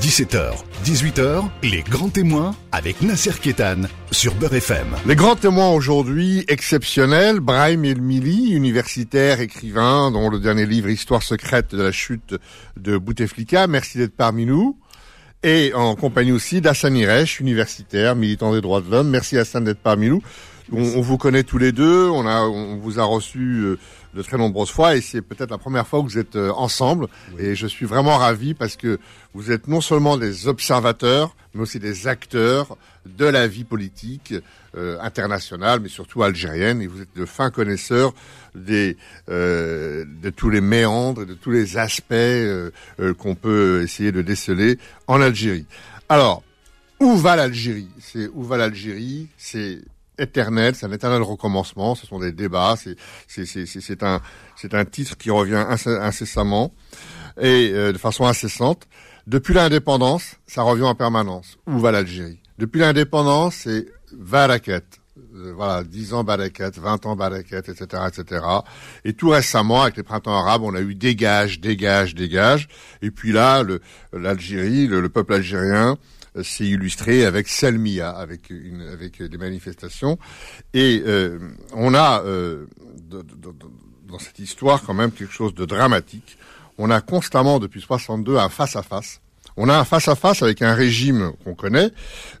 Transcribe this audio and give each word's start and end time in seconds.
17h, 0.00 0.52
18h, 0.84 1.44
les 1.62 1.82
grands 1.82 2.08
témoins 2.08 2.54
avec 2.72 3.00
Nasser 3.02 3.32
Kétan 3.40 3.82
sur 4.10 4.34
Beurre 4.34 4.54
FM. 4.54 4.86
Les 5.06 5.14
grands 5.14 5.36
témoins 5.36 5.70
aujourd'hui 5.70 6.44
exceptionnels, 6.48 7.40
Brahim 7.40 7.84
Elmili, 7.84 8.52
universitaire, 8.52 9.40
écrivain, 9.40 10.10
dont 10.10 10.30
le 10.30 10.40
dernier 10.40 10.66
livre 10.66 10.88
Histoire 10.88 11.22
secrète 11.22 11.74
de 11.74 11.82
la 11.82 11.92
chute 11.92 12.34
de 12.76 12.98
Bouteflika. 12.98 13.66
Merci 13.66 13.98
d'être 13.98 14.16
parmi 14.16 14.46
nous. 14.46 14.78
Et 15.42 15.72
en 15.74 15.94
compagnie 15.94 16.32
aussi 16.32 16.60
d'Hassan 16.60 16.96
Iresh, 16.96 17.40
universitaire, 17.40 18.16
militant 18.16 18.52
des 18.52 18.60
droits 18.60 18.80
de 18.80 18.90
l'homme. 18.90 19.10
Merci 19.10 19.38
Hassan 19.38 19.64
d'être 19.64 19.82
parmi 19.82 20.08
nous. 20.08 20.22
On, 20.72 21.02
vous 21.02 21.18
connaît 21.18 21.42
tous 21.42 21.58
les 21.58 21.72
deux, 21.72 22.08
on, 22.08 22.26
a, 22.26 22.40
on 22.42 22.76
vous 22.76 22.98
a 22.98 23.04
reçu 23.04 23.38
euh, 23.38 23.78
de 24.14 24.22
très 24.22 24.38
nombreuses 24.38 24.70
fois 24.70 24.96
et 24.96 25.00
c'est 25.00 25.22
peut-être 25.22 25.50
la 25.50 25.58
première 25.58 25.86
fois 25.86 26.00
que 26.00 26.04
vous 26.06 26.18
êtes 26.18 26.36
euh, 26.36 26.52
ensemble. 26.52 27.08
Et 27.38 27.54
je 27.54 27.66
suis 27.66 27.86
vraiment 27.86 28.16
ravi 28.16 28.54
parce 28.54 28.76
que 28.76 28.98
vous 29.34 29.50
êtes 29.50 29.68
non 29.68 29.80
seulement 29.80 30.16
des 30.16 30.46
observateurs, 30.46 31.34
mais 31.54 31.62
aussi 31.62 31.78
des 31.78 32.06
acteurs 32.06 32.76
de 33.04 33.24
la 33.24 33.46
vie 33.46 33.64
politique 33.64 34.34
euh, 34.76 34.98
internationale, 35.00 35.80
mais 35.80 35.88
surtout 35.88 36.22
algérienne. 36.22 36.80
Et 36.80 36.86
vous 36.86 37.02
êtes 37.02 37.14
de 37.16 37.24
fins 37.24 37.50
connaisseurs 37.50 38.14
des, 38.54 38.96
de 39.28 40.30
tous 40.30 40.50
les 40.50 40.60
méandres, 40.60 41.26
de 41.26 41.34
tous 41.34 41.50
les 41.50 41.76
aspects 41.76 42.14
qu'on 43.18 43.34
peut 43.34 43.82
essayer 43.82 44.12
de 44.12 44.22
déceler 44.22 44.78
en 45.08 45.20
Algérie. 45.20 45.66
Alors, 46.08 46.42
où 47.00 47.16
va 47.16 47.36
l'Algérie? 47.36 47.88
C'est 47.98 48.28
où 48.32 48.44
va 48.44 48.56
l'Algérie? 48.56 49.28
C'est 49.36 49.80
éternel, 50.18 50.74
c'est 50.74 50.86
un 50.86 50.92
éternel 50.92 51.22
recommencement, 51.22 51.94
ce 51.94 52.06
sont 52.06 52.18
des 52.18 52.32
débats, 52.32 52.76
c'est 52.76 54.02
un, 54.02 54.20
un 54.72 54.84
titre 54.84 55.16
qui 55.16 55.30
revient 55.30 55.64
incessamment 55.68 56.74
et 57.40 57.70
euh, 57.72 57.92
de 57.92 57.98
façon 57.98 58.26
incessante. 58.26 58.86
Depuis 59.26 59.54
l'indépendance, 59.54 60.36
ça 60.46 60.62
revient 60.62 60.82
en 60.82 60.94
permanence. 60.94 61.58
Où 61.66 61.78
va 61.78 61.92
l'Algérie? 61.92 62.40
Depuis 62.58 62.80
l'indépendance, 62.80 63.54
c'est 63.64 63.86
Barakat. 64.12 64.82
Euh, 65.34 65.52
voilà, 65.56 65.82
10 65.82 66.14
ans 66.14 66.24
Barakat, 66.24 66.70
20 66.76 67.06
ans 67.06 67.16
Barakat, 67.16 67.58
etc., 67.58 68.02
etc. 68.06 68.44
Et 69.04 69.14
tout 69.14 69.30
récemment, 69.30 69.82
avec 69.82 69.96
les 69.96 70.02
printemps 70.02 70.36
arabes, 70.36 70.62
on 70.62 70.74
a 70.74 70.80
eu 70.80 70.94
dégage, 70.94 71.60
dégage, 71.60 72.14
dégage. 72.14 72.68
Et 73.02 73.10
puis 73.10 73.32
là, 73.32 73.64
l'Algérie, 74.12 74.86
le, 74.86 75.00
le 75.00 75.08
peuple 75.08 75.34
algérien, 75.34 75.96
s'est 76.42 76.64
illustré 76.64 77.24
avec 77.24 77.48
Selmia, 77.48 78.10
avec 78.10 78.52
avec 78.92 79.22
des 79.22 79.38
manifestations. 79.38 80.18
Et 80.72 81.02
euh, 81.06 81.38
on 81.72 81.94
a 81.94 82.22
euh, 82.24 82.66
dans 83.08 84.18
cette 84.18 84.38
histoire 84.38 84.82
quand 84.82 84.94
même 84.94 85.12
quelque 85.12 85.32
chose 85.32 85.54
de 85.54 85.64
dramatique. 85.64 86.36
On 86.78 86.90
a 86.90 87.00
constamment 87.00 87.60
depuis 87.60 87.80
62 87.80 88.36
un 88.36 88.48
face 88.48 88.76
à 88.76 88.82
face. 88.82 89.20
On 89.56 89.68
a 89.68 89.78
un 89.78 89.84
face 89.84 90.08
à 90.08 90.16
face 90.16 90.42
avec 90.42 90.62
un 90.62 90.74
régime 90.74 91.32
qu'on 91.44 91.54
connaît, 91.54 91.90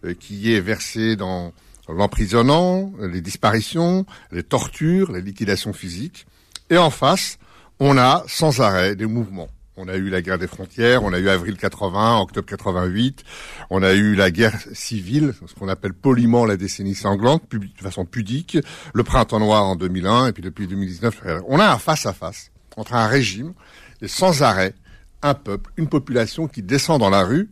euh, 0.04 0.14
qui 0.14 0.52
est 0.52 0.60
versé 0.60 1.14
dans 1.16 1.52
l'emprisonnant, 1.88 2.92
les 2.98 3.20
disparitions, 3.20 4.06
les 4.32 4.42
tortures, 4.42 5.12
les 5.12 5.20
liquidations 5.20 5.72
physiques. 5.72 6.26
Et 6.70 6.78
en 6.78 6.90
face, 6.90 7.38
on 7.78 7.98
a 7.98 8.24
sans 8.26 8.60
arrêt 8.60 8.96
des 8.96 9.06
mouvements. 9.06 9.48
On 9.76 9.88
a 9.88 9.96
eu 9.96 10.08
la 10.08 10.22
guerre 10.22 10.38
des 10.38 10.46
frontières, 10.46 11.02
on 11.02 11.12
a 11.12 11.18
eu 11.18 11.28
avril 11.28 11.56
80, 11.56 12.20
octobre 12.20 12.46
88, 12.46 13.24
on 13.70 13.82
a 13.82 13.92
eu 13.92 14.14
la 14.14 14.30
guerre 14.30 14.56
civile, 14.72 15.34
ce 15.46 15.54
qu'on 15.54 15.68
appelle 15.68 15.94
poliment 15.94 16.44
la 16.44 16.56
décennie 16.56 16.94
sanglante, 16.94 17.42
de 17.50 17.82
façon 17.82 18.04
pudique, 18.04 18.56
le 18.92 19.02
printemps 19.02 19.40
noir 19.40 19.64
en 19.64 19.74
2001, 19.74 20.28
et 20.28 20.32
puis 20.32 20.44
depuis 20.44 20.68
2019, 20.68 21.22
on 21.48 21.58
a 21.58 21.72
un 21.72 21.78
face-à-face 21.78 22.52
entre 22.76 22.94
un 22.94 23.08
régime 23.08 23.52
et 24.00 24.06
sans 24.06 24.42
arrêt 24.42 24.74
un 25.22 25.34
peuple, 25.34 25.72
une 25.76 25.88
population 25.88 26.46
qui 26.46 26.62
descend 26.62 27.00
dans 27.00 27.10
la 27.10 27.24
rue, 27.24 27.50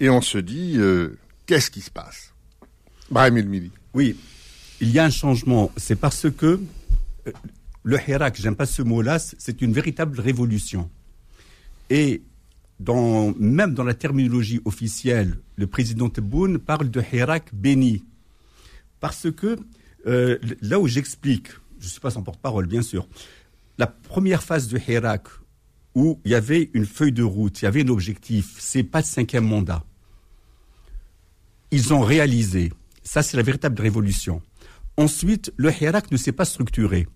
et 0.00 0.08
on 0.08 0.22
se 0.22 0.38
dit, 0.38 0.74
euh, 0.76 1.18
qu'est-ce 1.46 1.70
qui 1.70 1.82
se 1.82 1.90
passe? 1.90 2.32
Brahim 3.10 3.42
Mili. 3.42 3.70
Oui, 3.94 4.16
il 4.80 4.90
y 4.90 4.98
a 4.98 5.04
un 5.04 5.10
changement. 5.10 5.70
C'est 5.76 5.96
parce 5.96 6.30
que 6.30 6.60
euh, 7.26 7.32
le 7.82 7.98
Hirak, 8.08 8.36
j'aime 8.40 8.56
pas 8.56 8.66
ce 8.66 8.82
mot-là, 8.82 9.18
c'est 9.18 9.60
une 9.60 9.72
véritable 9.72 10.20
révolution. 10.20 10.90
Et 11.90 12.22
même 13.38 13.74
dans 13.74 13.84
la 13.84 13.94
terminologie 13.94 14.60
officielle, 14.64 15.38
le 15.56 15.66
président 15.66 16.08
Tebboune 16.08 16.58
parle 16.58 16.90
de 16.90 17.02
Hirak 17.12 17.50
béni. 17.52 18.04
Parce 19.00 19.30
que 19.30 19.58
euh, 20.06 20.38
là 20.62 20.80
où 20.80 20.86
j'explique, 20.86 21.48
je 21.78 21.84
ne 21.84 21.90
suis 21.90 22.00
pas 22.00 22.10
son 22.10 22.22
porte-parole 22.22 22.66
bien 22.66 22.82
sûr, 22.82 23.06
la 23.76 23.86
première 23.86 24.42
phase 24.42 24.68
de 24.68 24.78
Hirak, 24.78 25.28
où 25.94 26.20
il 26.24 26.30
y 26.30 26.34
avait 26.34 26.70
une 26.72 26.86
feuille 26.86 27.12
de 27.12 27.22
route, 27.22 27.60
il 27.60 27.64
y 27.64 27.68
avait 27.68 27.82
un 27.82 27.88
objectif, 27.88 28.56
c'est 28.58 28.82
pas 28.82 29.00
le 29.00 29.04
cinquième 29.04 29.46
mandat. 29.46 29.84
Ils 31.70 31.92
ont 31.92 32.00
réalisé. 32.00 32.72
Ça, 33.02 33.22
c'est 33.22 33.36
la 33.36 33.42
véritable 33.42 33.80
révolution. 33.80 34.42
Ensuite, 34.96 35.52
le 35.56 35.70
Hirak 35.72 36.10
ne 36.10 36.16
s'est 36.16 36.32
pas 36.32 36.44
structuré. 36.44 37.08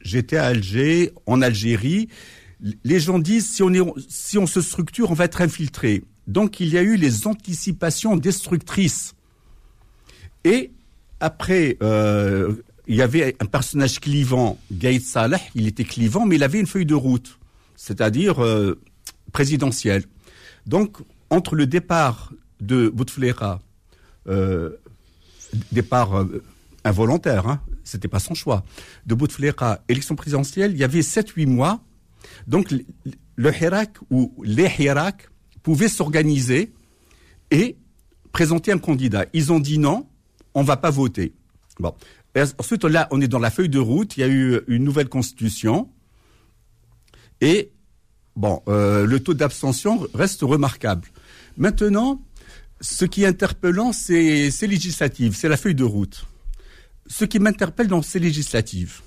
J'étais 0.00 0.36
à 0.36 0.46
Alger, 0.46 1.12
en 1.26 1.42
Algérie, 1.42 2.08
les 2.60 3.00
gens 3.00 3.18
disent 3.18 3.50
si 4.08 4.38
on, 4.38 4.46
se 4.46 4.60
structure, 4.60 5.10
on 5.10 5.14
va 5.14 5.24
être 5.24 5.42
infiltré. 5.42 6.04
Donc 6.26 6.60
il 6.60 6.68
y 6.68 6.78
a 6.78 6.82
eu 6.82 6.96
les 6.96 7.26
anticipations 7.26 8.16
destructrices. 8.16 9.14
Et 10.44 10.70
après, 11.20 11.76
euh, 11.82 12.54
il 12.86 12.96
y 12.96 13.02
avait 13.02 13.36
un 13.40 13.46
personnage 13.46 14.00
clivant, 14.00 14.58
Gaïd 14.70 15.02
Saleh, 15.02 15.40
il 15.54 15.66
était 15.66 15.84
clivant, 15.84 16.24
mais 16.24 16.36
il 16.36 16.42
avait 16.42 16.60
une 16.60 16.66
feuille 16.66 16.86
de 16.86 16.94
route, 16.94 17.38
c'est-à-dire 17.74 18.42
euh, 18.42 18.80
présidentielle. 19.32 20.04
Donc, 20.66 20.98
entre 21.30 21.56
le 21.56 21.66
départ 21.66 22.32
de 22.60 22.88
Bouteflika, 22.88 23.60
euh, 24.28 24.70
départ 25.72 26.26
involontaire, 26.84 27.46
hein, 27.48 27.60
c'était 27.84 28.08
pas 28.08 28.20
son 28.20 28.34
choix, 28.34 28.64
de 29.06 29.14
Bouteflika, 29.14 29.82
élection 29.88 30.14
présidentielle, 30.16 30.72
il 30.72 30.78
y 30.78 30.84
avait 30.84 31.00
7-8 31.00 31.46
mois 31.46 31.80
donc 32.46 32.72
le 33.36 33.52
Hirak 33.54 33.98
ou 34.10 34.32
les 34.44 34.70
Hirak 34.78 35.28
pouvaient 35.62 35.88
s'organiser 35.88 36.72
et 37.50 37.76
présenter 38.32 38.72
un 38.72 38.78
candidat. 38.78 39.26
Ils 39.32 39.52
ont 39.52 39.60
dit 39.60 39.78
non, 39.78 40.06
on 40.54 40.62
va 40.62 40.76
pas 40.76 40.90
voter. 40.90 41.34
Bon. 41.78 41.94
ensuite, 42.58 42.84
là, 42.84 43.08
on 43.10 43.20
est 43.20 43.28
dans 43.28 43.38
la 43.38 43.50
feuille 43.50 43.68
de 43.68 43.78
route. 43.78 44.16
Il 44.16 44.20
y 44.20 44.22
a 44.22 44.28
eu 44.28 44.60
une 44.68 44.84
nouvelle 44.84 45.08
constitution. 45.08 45.90
Et, 47.40 47.72
bon, 48.34 48.62
euh, 48.68 49.06
le 49.06 49.20
taux 49.20 49.34
d'abstention 49.34 50.06
reste 50.14 50.42
remarquable. 50.42 51.08
Maintenant, 51.56 52.22
ce 52.80 53.04
qui 53.04 53.24
est 53.24 53.26
interpellant, 53.26 53.92
c'est 53.92 54.50
législative, 54.62 55.34
c'est 55.34 55.48
la 55.48 55.56
feuille 55.56 55.74
de 55.74 55.84
route. 55.84 56.26
Ce 57.06 57.24
qui 57.24 57.38
m'interpelle 57.38 57.88
dans 57.88 58.02
ces 58.02 58.18
législatives, 58.18 59.00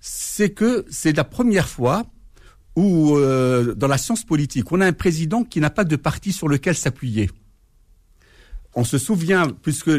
c'est 0.00 0.50
que 0.50 0.84
c'est 0.90 1.16
la 1.16 1.24
première 1.24 1.68
fois 1.68 2.06
où 2.76 3.16
euh, 3.16 3.74
dans 3.74 3.88
la 3.88 3.98
science 3.98 4.22
politique, 4.22 4.70
on 4.70 4.80
a 4.82 4.86
un 4.86 4.92
président 4.92 5.42
qui 5.42 5.60
n'a 5.60 5.70
pas 5.70 5.84
de 5.84 5.96
parti 5.96 6.32
sur 6.32 6.46
lequel 6.46 6.76
s'appuyer. 6.76 7.30
On 8.74 8.84
se 8.84 8.98
souvient, 8.98 9.48
puisque 9.48 9.90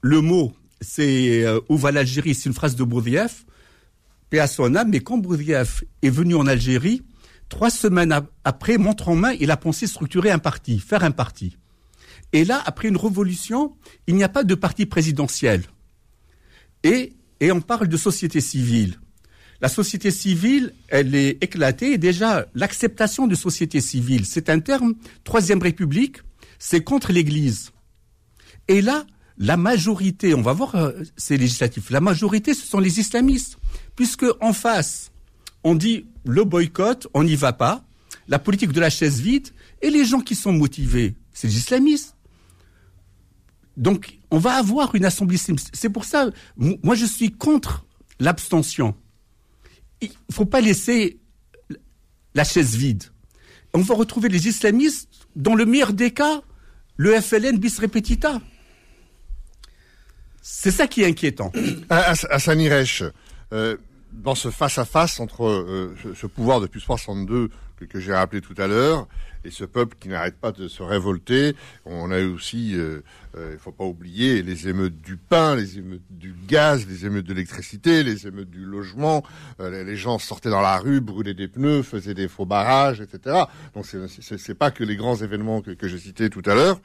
le 0.00 0.20
mot, 0.20 0.52
c'est 0.80 1.44
euh, 1.44 1.60
où 1.68 1.76
va 1.76 1.92
l'Algérie, 1.92 2.34
c'est 2.34 2.48
une 2.48 2.54
phrase 2.54 2.74
de 2.74 2.82
Bourdieff, 2.82 3.46
paix 4.28 4.40
à 4.40 4.48
son 4.48 4.74
âme, 4.74 4.90
mais 4.90 5.00
quand 5.00 5.18
Bourdieff 5.18 5.84
est 6.02 6.10
venu 6.10 6.34
en 6.34 6.48
Algérie, 6.48 7.02
trois 7.48 7.70
semaines 7.70 8.12
après, 8.44 8.76
montre 8.76 9.08
en 9.08 9.14
main, 9.14 9.32
il 9.38 9.52
a 9.52 9.56
pensé 9.56 9.86
structurer 9.86 10.32
un 10.32 10.40
parti, 10.40 10.80
faire 10.80 11.04
un 11.04 11.12
parti. 11.12 11.56
Et 12.32 12.44
là, 12.44 12.60
après 12.66 12.88
une 12.88 12.96
révolution, 12.96 13.76
il 14.08 14.16
n'y 14.16 14.24
a 14.24 14.28
pas 14.28 14.42
de 14.42 14.56
parti 14.56 14.84
présidentiel. 14.84 15.62
Et, 16.82 17.12
et 17.38 17.52
on 17.52 17.60
parle 17.60 17.86
de 17.86 17.96
société 17.96 18.40
civile 18.40 18.98
la 19.60 19.68
société 19.68 20.10
civile, 20.10 20.72
elle 20.88 21.14
est 21.14 21.42
éclatée. 21.42 21.98
Déjà, 21.98 22.46
l'acceptation 22.54 23.26
de 23.26 23.34
société 23.34 23.80
civile, 23.80 24.26
c'est 24.26 24.50
un 24.50 24.60
terme, 24.60 24.94
Troisième 25.24 25.62
République, 25.62 26.18
c'est 26.58 26.82
contre 26.82 27.12
l'Église. 27.12 27.72
Et 28.68 28.82
là, 28.82 29.06
la 29.38 29.56
majorité, 29.56 30.34
on 30.34 30.42
va 30.42 30.52
voir 30.52 30.74
euh, 30.74 30.92
ces 31.16 31.36
législatifs, 31.36 31.90
la 31.90 32.00
majorité, 32.00 32.54
ce 32.54 32.66
sont 32.66 32.80
les 32.80 33.00
islamistes. 33.00 33.58
Puisque 33.94 34.26
en 34.40 34.52
face, 34.52 35.12
on 35.64 35.74
dit 35.74 36.06
le 36.24 36.44
boycott, 36.44 37.06
on 37.14 37.24
n'y 37.24 37.36
va 37.36 37.52
pas, 37.52 37.84
la 38.28 38.38
politique 38.38 38.72
de 38.72 38.80
la 38.80 38.90
chaise 38.90 39.20
vide, 39.20 39.48
et 39.82 39.90
les 39.90 40.04
gens 40.04 40.20
qui 40.20 40.34
sont 40.34 40.52
motivés, 40.52 41.14
c'est 41.32 41.48
les 41.48 41.56
islamistes. 41.56 42.14
Donc, 43.76 44.18
on 44.30 44.38
va 44.38 44.54
avoir 44.54 44.94
une 44.94 45.04
assemblée. 45.04 45.36
C'est 45.36 45.90
pour 45.90 46.04
ça, 46.04 46.30
moi, 46.56 46.94
je 46.94 47.04
suis 47.04 47.30
contre 47.30 47.84
l'abstention 48.18 48.94
il 50.00 50.08
ne 50.08 50.34
faut 50.34 50.44
pas 50.44 50.60
laisser 50.60 51.18
la 52.34 52.44
chaise 52.44 52.76
vide. 52.76 53.04
On 53.74 53.80
va 53.80 53.94
retrouver 53.94 54.28
les 54.28 54.48
islamistes, 54.48 55.08
dans 55.34 55.54
le 55.54 55.66
meilleur 55.66 55.92
des 55.92 56.10
cas, 56.10 56.42
le 56.96 57.20
FLN 57.20 57.58
bis 57.58 57.78
repetita. 57.78 58.40
C'est 60.40 60.70
ça 60.70 60.86
qui 60.86 61.02
est 61.02 61.06
inquiétant. 61.06 61.52
À, 61.90 62.12
à, 62.30 62.38
Sanirech, 62.38 63.02
euh, 63.52 63.76
dans 64.16 64.34
ce 64.34 64.50
face-à-face 64.50 65.20
entre 65.20 65.46
euh, 65.46 65.94
ce, 66.14 66.26
pouvoir 66.26 66.60
depuis 66.60 66.80
62 66.80 67.50
que, 67.76 67.84
que 67.84 68.00
j'ai 68.00 68.14
rappelé 68.14 68.40
tout 68.40 68.54
à 68.56 68.66
l'heure 68.66 69.06
et 69.44 69.50
ce 69.50 69.64
peuple 69.64 69.96
qui 70.00 70.08
n'arrête 70.08 70.36
pas 70.36 70.50
de 70.50 70.66
se 70.66 70.82
révolter, 70.82 71.54
on 71.84 72.10
a 72.10 72.18
eu 72.18 72.26
aussi, 72.26 72.74
euh, 72.74 73.02
euh, 73.36 73.50
il 73.52 73.58
faut 73.58 73.70
pas 73.70 73.84
oublier, 73.84 74.42
les 74.42 74.66
émeutes 74.66 75.00
du 75.00 75.16
pain, 75.16 75.54
les 75.54 75.78
émeutes 75.78 76.02
du 76.10 76.34
gaz, 76.48 76.86
les 76.88 77.06
émeutes 77.06 77.26
de 77.26 77.34
l'électricité, 77.34 78.02
les 78.02 78.26
émeutes 78.26 78.50
du 78.50 78.64
logement. 78.64 79.22
les 79.60 79.96
gens 79.96 80.18
sortaient 80.18 80.50
dans 80.50 80.62
la 80.62 80.78
rue, 80.78 81.00
brûlaient 81.00 81.34
des 81.34 81.46
pneus, 81.46 81.82
faisaient 81.82 82.14
des 82.14 82.26
faux 82.26 82.46
barrages, 82.46 83.00
etc. 83.00 83.44
Donc 83.74 83.86
c'est 83.86 84.54
pas 84.54 84.72
que 84.72 84.82
les 84.82 84.96
grands 84.96 85.16
événements 85.16 85.60
que, 85.60 85.70
que 85.70 85.86
j'ai 85.86 85.98
cités 85.98 86.28
tout 86.28 86.42
à 86.44 86.54
l'heure. 86.54 86.80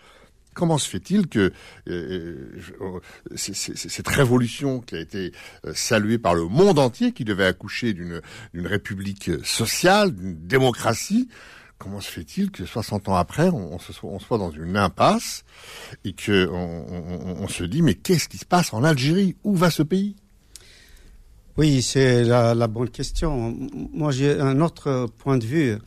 Comment 0.53 0.77
se 0.77 0.89
fait-il 0.89 1.27
que 1.27 1.53
euh, 1.89 2.59
euh, 2.81 2.99
cette 3.35 4.07
révolution 4.07 4.81
qui 4.81 4.95
a 4.95 4.99
été 4.99 5.31
euh, 5.65 5.71
saluée 5.73 6.17
par 6.17 6.35
le 6.35 6.45
monde 6.45 6.77
entier, 6.77 7.13
qui 7.13 7.23
devait 7.23 7.45
accoucher 7.45 7.93
d'une 7.93 8.21
république 8.67 9.31
sociale, 9.45 10.13
d'une 10.13 10.35
démocratie, 10.47 11.29
comment 11.77 12.01
se 12.01 12.11
fait-il 12.11 12.51
que 12.51 12.65
60 12.65 13.07
ans 13.07 13.15
après, 13.15 13.49
on, 13.49 13.79
soit, 13.79 14.37
dans 14.37 14.51
une 14.51 14.75
impasse 14.75 15.45
et 16.03 16.11
que 16.13 16.47
on, 16.49 17.47
se 17.47 17.63
dit 17.63 17.81
mais 17.81 17.95
qu'est-ce 17.95 18.27
qui 18.27 18.37
se 18.37 18.45
passe 18.45 18.73
en 18.73 18.83
Algérie? 18.83 19.35
Où 19.43 19.55
va 19.55 19.71
ce 19.71 19.83
pays? 19.83 20.15
Oui, 21.57 21.81
c'est 21.81 22.23
la, 22.23 22.67
bonne 22.67 22.89
question. 22.89 23.57
Moi, 23.93 24.11
j'ai 24.11 24.39
un 24.39 24.61
autre 24.61 25.07
point 25.17 25.37
de 25.37 25.45
vue. 25.45 25.77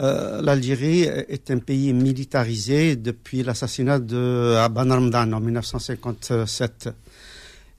Euh, 0.00 0.42
L'Algérie 0.42 1.02
est 1.02 1.50
un 1.50 1.58
pays 1.58 1.92
militarisé 1.92 2.96
depuis 2.96 3.42
l'assassinat 3.42 3.98
de 3.98 4.56
Aban 4.58 4.88
Ramdan 4.88 5.32
en 5.32 5.40
1957. 5.40 6.88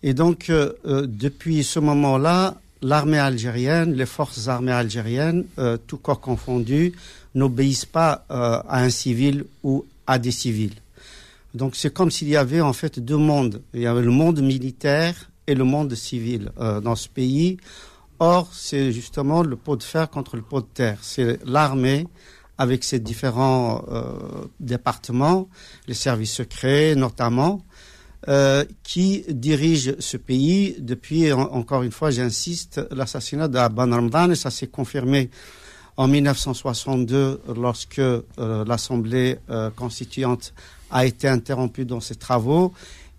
Et 0.03 0.13
donc, 0.13 0.49
euh, 0.49 0.73
euh, 0.85 1.05
depuis 1.07 1.63
ce 1.63 1.79
moment-là, 1.79 2.55
l'armée 2.81 3.19
algérienne, 3.19 3.93
les 3.93 4.05
forces 4.05 4.47
armées 4.47 4.71
algériennes, 4.71 5.45
tout 5.87 5.97
corps 5.97 6.21
confondu, 6.21 6.93
n'obéissent 7.33 7.85
pas 7.85 8.25
à 8.29 8.83
un 8.83 8.89
civil 8.89 9.45
ou 9.63 9.85
à 10.05 10.19
des 10.19 10.31
civils. 10.31 10.75
Donc, 11.55 11.75
c'est 11.75 11.91
comme 11.91 12.11
s'il 12.11 12.27
y 12.27 12.35
avait 12.35 12.61
en 12.61 12.73
fait 12.73 12.99
deux 12.99 13.17
mondes. 13.17 13.61
Il 13.73 13.81
y 13.81 13.87
avait 13.87 14.03
le 14.03 14.11
monde 14.11 14.41
militaire 14.41 15.15
et 15.47 15.55
le 15.55 15.63
monde 15.63 15.95
civil 15.95 16.51
dans 16.83 16.95
ce 16.95 17.09
pays. 17.09 17.57
Or, 18.19 18.49
c'est 18.53 18.91
justement 18.91 19.43
le 19.43 19.55
pot 19.55 19.75
de 19.75 19.83
fer 19.83 20.09
contre 20.09 20.35
le 20.35 20.41
pot 20.41 20.61
de 20.61 20.67
terre. 20.73 20.97
C'est 21.01 21.39
l'armée 21.45 22.07
avec 22.57 22.83
ses 22.85 22.99
différents 22.99 23.83
euh, 23.89 24.13
départements, 24.59 25.49
les 25.87 25.93
services 25.93 26.33
secrets 26.33 26.95
notamment, 26.95 27.61
euh, 28.29 28.63
qui 28.83 29.25
dirige 29.29 29.95
ce 29.99 30.17
pays 30.17 30.77
depuis, 30.79 31.31
encore 31.33 31.83
une 31.83 31.91
fois, 31.91 32.09
j'insiste, 32.09 32.81
l'assassinat 32.91 33.49
d'Aban 33.49 33.91
Ramdan, 33.91 34.31
et 34.31 34.35
ça 34.35 34.49
s'est 34.49 34.67
confirmé 34.67 35.29
en 35.97 36.07
1962 36.07 37.41
lorsque 37.55 37.99
euh, 37.99 38.21
l'Assemblée 38.37 39.37
constituante 39.75 40.53
a 40.89 41.05
été 41.05 41.27
interrompue 41.27 41.85
dans 41.85 41.99
ses 41.99 42.15
travaux 42.15 42.73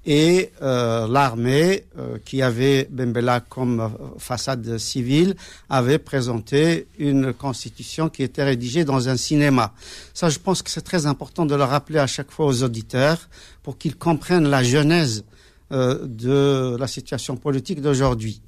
et 0.07 0.53
euh, 0.63 1.09
l'armée, 1.09 1.85
euh, 1.99 2.19
qui 2.25 2.41
avait 2.41 2.87
Bembela 2.91 3.41
comme 3.41 3.81
euh, 3.81 3.89
façade 4.19 4.79
civile, 4.79 5.35
avait 5.69 5.99
présenté 5.99 6.87
une 6.99 7.33
constitution 7.33 8.09
qui 8.09 8.23
était 8.23 8.45
rédigée 8.45 8.85
dans 8.85 9.09
un 9.09 9.17
cinéma. 9.17 9.75
Ça, 10.15 10.29
je 10.29 10.39
pense 10.39 10.63
que 10.63 10.71
c'est 10.71 10.83
très 10.83 11.07
important 11.07 11.45
de 11.45 11.57
le 11.57 11.65
rappeler 11.65 11.99
à 11.99 12.07
chaque 12.07 12.31
fois 12.31 12.47
aux 12.47 12.63
auditeurs 12.63 13.29
pour 13.65 13.79
qu'ils 13.79 13.97
comprennent 13.97 14.49
la 14.49 14.63
genèse 14.63 15.25
de 15.73 16.77
la 16.79 16.87
situation 16.87 17.37
politique 17.37 17.81
d'aujourd'hui. 17.81 18.41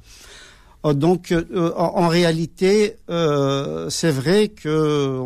Euh, 0.86 0.92
donc, 0.92 1.32
euh, 1.32 1.72
en, 1.76 2.08
réalité, 2.08 2.96
euh, 3.10 3.90
c'est 3.90 4.10
vrai 4.10 4.48
que 4.48 5.22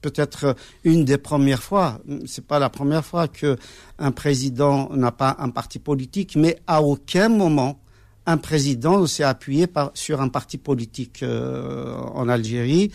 peut-être 0.00 0.54
une 0.84 1.04
des 1.04 1.18
premières 1.18 1.62
fois, 1.62 2.00
c'est 2.26 2.46
pas 2.46 2.58
la 2.58 2.68
première 2.68 3.04
fois 3.04 3.28
que 3.28 3.56
un 3.98 4.12
président 4.12 4.90
n'a 4.94 5.12
pas 5.12 5.36
un 5.38 5.50
parti 5.50 5.78
politique, 5.78 6.36
mais 6.36 6.58
à 6.66 6.82
aucun 6.82 7.28
moment 7.28 7.78
un 8.24 8.36
président 8.36 9.04
s'est 9.08 9.24
appuyé 9.24 9.66
sur 9.94 10.20
un 10.20 10.28
parti 10.28 10.56
politique 10.56 11.24
en 11.24 12.28
Algérie. 12.28 12.92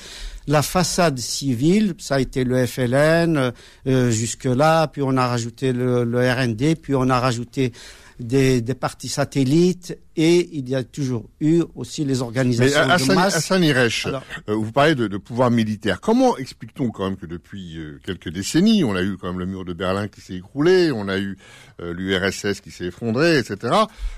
La 0.48 0.62
façade 0.62 1.20
civile, 1.20 1.96
ça 1.98 2.16
a 2.16 2.20
été 2.22 2.46
le 2.46 2.66
FLN 2.66 3.52
jusque-là, 3.86 4.88
puis 4.88 5.02
on 5.02 5.18
a 5.18 5.28
rajouté 5.28 5.74
le, 5.74 6.06
le 6.06 6.32
RND, 6.32 6.78
puis 6.82 6.96
on 6.96 7.10
a 7.10 7.20
rajouté 7.20 7.74
des, 8.20 8.62
des 8.62 8.74
partis 8.74 9.10
satellites 9.10 9.98
et 10.16 10.50
il 10.52 10.68
y 10.68 10.76
a 10.76 10.84
toujours 10.84 11.30
eu 11.40 11.62
aussi 11.76 12.04
les 12.04 12.22
organisations 12.22 12.88
Mais 12.88 12.98
de 12.98 13.14
masse. 13.14 13.36
Hassan 13.36 13.64
Iresh, 13.64 14.08
euh, 14.08 14.56
vous 14.56 14.72
parlez 14.72 14.96
de, 14.96 15.08
de, 15.08 15.18
pouvoir 15.18 15.52
militaire. 15.52 16.02
Comment 16.02 16.38
explique-t-on 16.38 16.90
quand 16.90 17.06
même 17.06 17.18
que 17.18 17.28
depuis 17.28 17.78
euh, 17.78 18.00
quelques 18.04 18.30
décennies, 18.30 18.84
on 18.84 18.96
a 18.96 19.04
eu 19.04 19.18
quand 19.18 19.28
même 19.28 19.40
le 19.40 19.46
mur 19.46 19.66
de 19.66 19.74
Berlin 19.74 20.08
qui 20.08 20.22
s'est 20.22 20.36
écroulé, 20.36 20.92
on 20.92 21.08
a 21.08 21.20
eu 21.20 21.38
euh, 21.82 21.94
l'URSS 21.94 22.62
qui 22.62 22.72
s'est 22.72 22.86
effondré, 22.86 23.38
etc. 23.38 23.74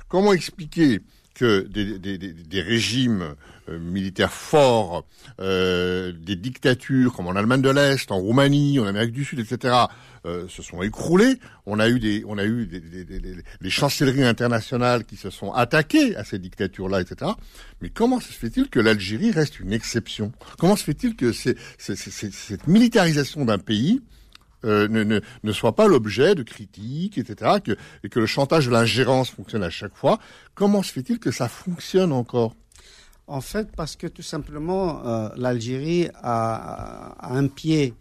Comment 0.08 0.32
expliquer 0.32 1.02
que 1.40 1.62
des, 1.62 1.98
des, 1.98 2.18
des 2.18 2.62
régimes 2.62 3.36
euh, 3.70 3.80
militaires 3.80 4.34
forts, 4.34 5.06
euh, 5.40 6.12
des 6.12 6.36
dictatures 6.36 7.14
comme 7.14 7.28
en 7.28 7.36
Allemagne 7.36 7.62
de 7.62 7.70
l'Est, 7.70 8.12
en 8.12 8.18
Roumanie, 8.18 8.78
en 8.78 8.86
Amérique 8.86 9.14
du 9.14 9.24
Sud, 9.24 9.40
etc., 9.40 9.74
euh, 10.26 10.50
se 10.50 10.62
sont 10.62 10.82
écroulés. 10.82 11.40
On 11.66 11.80
a 11.80 11.88
eu 11.88 11.98
des, 11.98 12.26
on 12.28 12.38
a 12.38 12.44
eu 12.44 12.66
des, 12.66 12.82
des, 12.82 13.22
des, 13.62 13.70
chancelleries 13.70 14.26
internationales 14.26 15.06
qui 15.06 15.16
se 15.16 15.30
sont 15.30 15.54
attaquées 15.54 16.14
à 16.18 16.26
ces 16.26 16.40
dictatures-là, 16.40 17.00
etc. 17.00 17.32
Mais 17.82 17.90
comment 17.90 18.20
se 18.20 18.34
fait-il 18.34 18.68
que 18.68 18.82
l'Algérie 18.82 19.32
reste 19.32 19.62
une 19.62 19.72
exception? 19.72 20.34
Comment 20.58 20.76
se 20.76 20.84
fait-il 20.84 21.16
que 21.16 21.32
c'est, 21.32 21.56
cette 21.78 22.68
militarisation 22.68 23.46
d'un 23.46 23.60
pays 23.60 24.02
euh, 24.66 24.88
ne, 24.90 25.04
ne, 25.04 25.22
ne, 25.44 25.52
soit 25.54 25.76
pas 25.76 25.88
l'objet 25.88 26.36
de 26.36 26.44
critiques, 26.44 27.18
etc., 27.18 27.60
que, 27.64 27.78
et 28.04 28.10
que 28.10 28.20
le 28.20 28.26
chantage 28.26 28.66
de 28.66 28.72
l'ingérence 28.72 29.30
fonctionne 29.30 29.64
à 29.64 29.70
chaque 29.70 29.96
fois. 29.96 30.20
Comment 30.54 30.84
se 30.84 30.92
fait-il 30.92 31.20
que 31.20 31.32
ça 31.32 31.48
fonctionne 31.48 32.12
encore? 32.12 32.56
En 33.28 33.42
fait, 33.42 33.70
parce 33.76 33.96
que 33.96 34.08
tout 34.08 34.22
simplement, 34.22 35.06
euh, 35.06 35.30
l'Algérie 35.38 36.10
a, 36.16 37.16
un 37.34 37.48
pied 37.48 37.94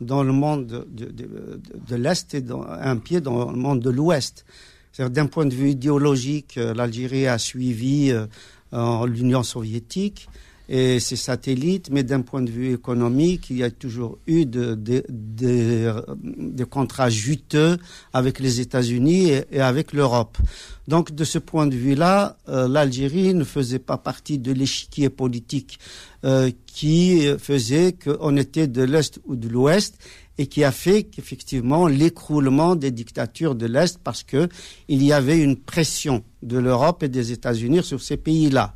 dans 0.00 0.22
le 0.22 0.32
monde 0.32 0.86
de, 0.88 1.96
l'Est 1.96 2.34
et 2.34 2.44
un 2.80 2.96
pied 2.96 3.20
dans 3.20 3.50
le 3.50 3.56
monde 3.56 3.80
de 3.80 3.90
l'Ouest. 3.90 4.46
D'un 4.98 5.26
point 5.26 5.44
de 5.44 5.54
vue 5.54 5.70
idéologique, 5.70 6.56
euh, 6.56 6.72
l'Algérie 6.72 7.26
a 7.26 7.36
suivi 7.36 8.12
l'Union 8.72 9.42
soviétique 9.42 10.28
et 10.68 10.98
ses 11.00 11.16
satellites, 11.16 11.90
mais 11.90 12.02
d'un 12.02 12.22
point 12.22 12.42
de 12.42 12.50
vue 12.50 12.72
économique, 12.72 13.50
il 13.50 13.58
y 13.58 13.62
a 13.62 13.70
toujours 13.70 14.18
eu 14.26 14.44
des 14.46 14.74
de, 14.76 16.02
de, 16.22 16.64
contrats 16.64 17.08
juteux 17.08 17.78
avec 18.12 18.40
les 18.40 18.60
États-Unis 18.60 19.30
et, 19.50 19.60
avec 19.60 19.92
l'Europe. 19.92 20.38
Donc, 20.88 21.12
de 21.14 21.24
ce 21.24 21.38
point 21.38 21.66
de 21.66 21.76
vue-là, 21.76 22.36
euh, 22.48 22.68
l'Algérie 22.68 23.34
ne 23.34 23.44
faisait 23.44 23.78
pas 23.78 23.98
partie 23.98 24.38
de 24.38 24.52
l'échiquier 24.52 25.08
politique 25.08 25.78
euh, 26.24 26.50
qui 26.66 27.26
faisait 27.38 27.92
qu'on 27.92 28.36
était 28.36 28.66
de 28.66 28.82
l'Est 28.82 29.20
ou 29.26 29.36
de 29.36 29.48
l'Ouest 29.48 29.96
et 30.38 30.46
qui 30.46 30.64
a 30.64 30.72
fait 30.72 31.04
qu'effectivement 31.04 31.86
l'écroulement 31.86 32.76
des 32.76 32.90
dictatures 32.90 33.54
de 33.54 33.66
l'Est 33.66 33.98
parce 34.02 34.22
que 34.22 34.48
il 34.88 35.02
y 35.02 35.12
avait 35.12 35.38
une 35.38 35.56
pression 35.56 36.24
de 36.42 36.58
l'Europe 36.58 37.02
et 37.02 37.08
des 37.08 37.32
États-Unis 37.32 37.82
sur 37.82 38.02
ces 38.02 38.16
pays-là. 38.16 38.74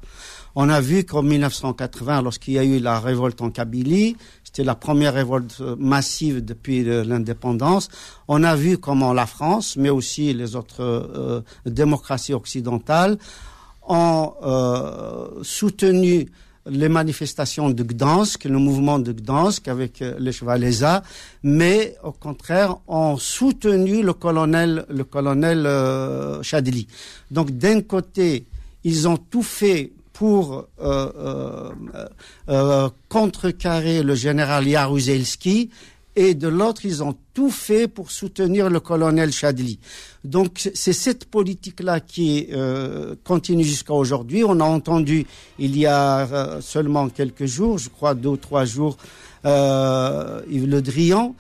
On 0.56 0.68
a 0.68 0.80
vu 0.80 1.04
qu'en 1.04 1.22
1980, 1.22 2.22
lorsqu'il 2.22 2.54
y 2.54 2.58
a 2.58 2.64
eu 2.64 2.78
la 2.80 2.98
révolte 2.98 3.40
en 3.40 3.50
Kabylie, 3.50 4.16
c'était 4.42 4.64
la 4.64 4.74
première 4.74 5.14
révolte 5.14 5.60
massive 5.78 6.44
depuis 6.44 6.82
l'indépendance, 6.82 7.88
on 8.26 8.42
a 8.42 8.56
vu 8.56 8.78
comment 8.78 9.12
la 9.12 9.26
France, 9.26 9.76
mais 9.76 9.90
aussi 9.90 10.32
les 10.32 10.56
autres 10.56 10.82
euh, 10.82 11.40
démocraties 11.66 12.34
occidentales, 12.34 13.16
ont 13.86 14.34
euh, 14.42 15.28
soutenu 15.42 16.28
les 16.66 16.88
manifestations 16.88 17.70
de 17.70 17.82
Gdansk, 17.82 18.44
le 18.44 18.58
mouvement 18.58 18.98
de 18.98 19.12
Gdansk 19.12 19.68
avec 19.68 20.02
euh, 20.02 20.16
les 20.18 20.32
Chevalesa, 20.32 21.04
mais 21.44 21.96
au 22.02 22.12
contraire 22.12 22.76
ont 22.88 23.16
soutenu 23.18 24.02
le 24.02 24.14
colonel, 24.14 24.84
le 24.88 25.04
colonel 25.04 26.42
Chadli. 26.42 26.88
Donc 27.30 27.52
d'un 27.52 27.82
côté, 27.82 28.46
ils 28.82 29.06
ont 29.06 29.16
tout 29.16 29.42
fait 29.42 29.92
pour 30.20 30.66
euh, 30.82 31.10
euh, 31.16 31.70
euh, 32.50 32.90
contrecarrer 33.08 34.02
le 34.02 34.14
général 34.14 34.68
Jaruzelski 34.68 35.70
et 36.14 36.34
de 36.34 36.46
l'autre, 36.46 36.84
ils 36.84 37.02
ont 37.02 37.16
tout 37.32 37.48
fait 37.48 37.88
pour 37.88 38.10
soutenir 38.10 38.68
le 38.68 38.80
colonel 38.80 39.32
Chadli. 39.32 39.78
Donc 40.22 40.70
c'est 40.74 40.92
cette 40.92 41.24
politique-là 41.24 42.00
qui 42.00 42.48
euh, 42.52 43.14
continue 43.24 43.64
jusqu'à 43.64 43.94
aujourd'hui. 43.94 44.44
On 44.44 44.60
a 44.60 44.64
entendu 44.64 45.26
il 45.58 45.74
y 45.78 45.86
a 45.86 46.26
euh, 46.26 46.60
seulement 46.60 47.08
quelques 47.08 47.46
jours, 47.46 47.78
je 47.78 47.88
crois 47.88 48.12
deux 48.12 48.28
ou 48.28 48.36
trois 48.36 48.66
jours, 48.66 48.98
euh, 49.46 50.42
Yves 50.50 50.68
Le 50.68 50.82
Drian, 50.82 51.34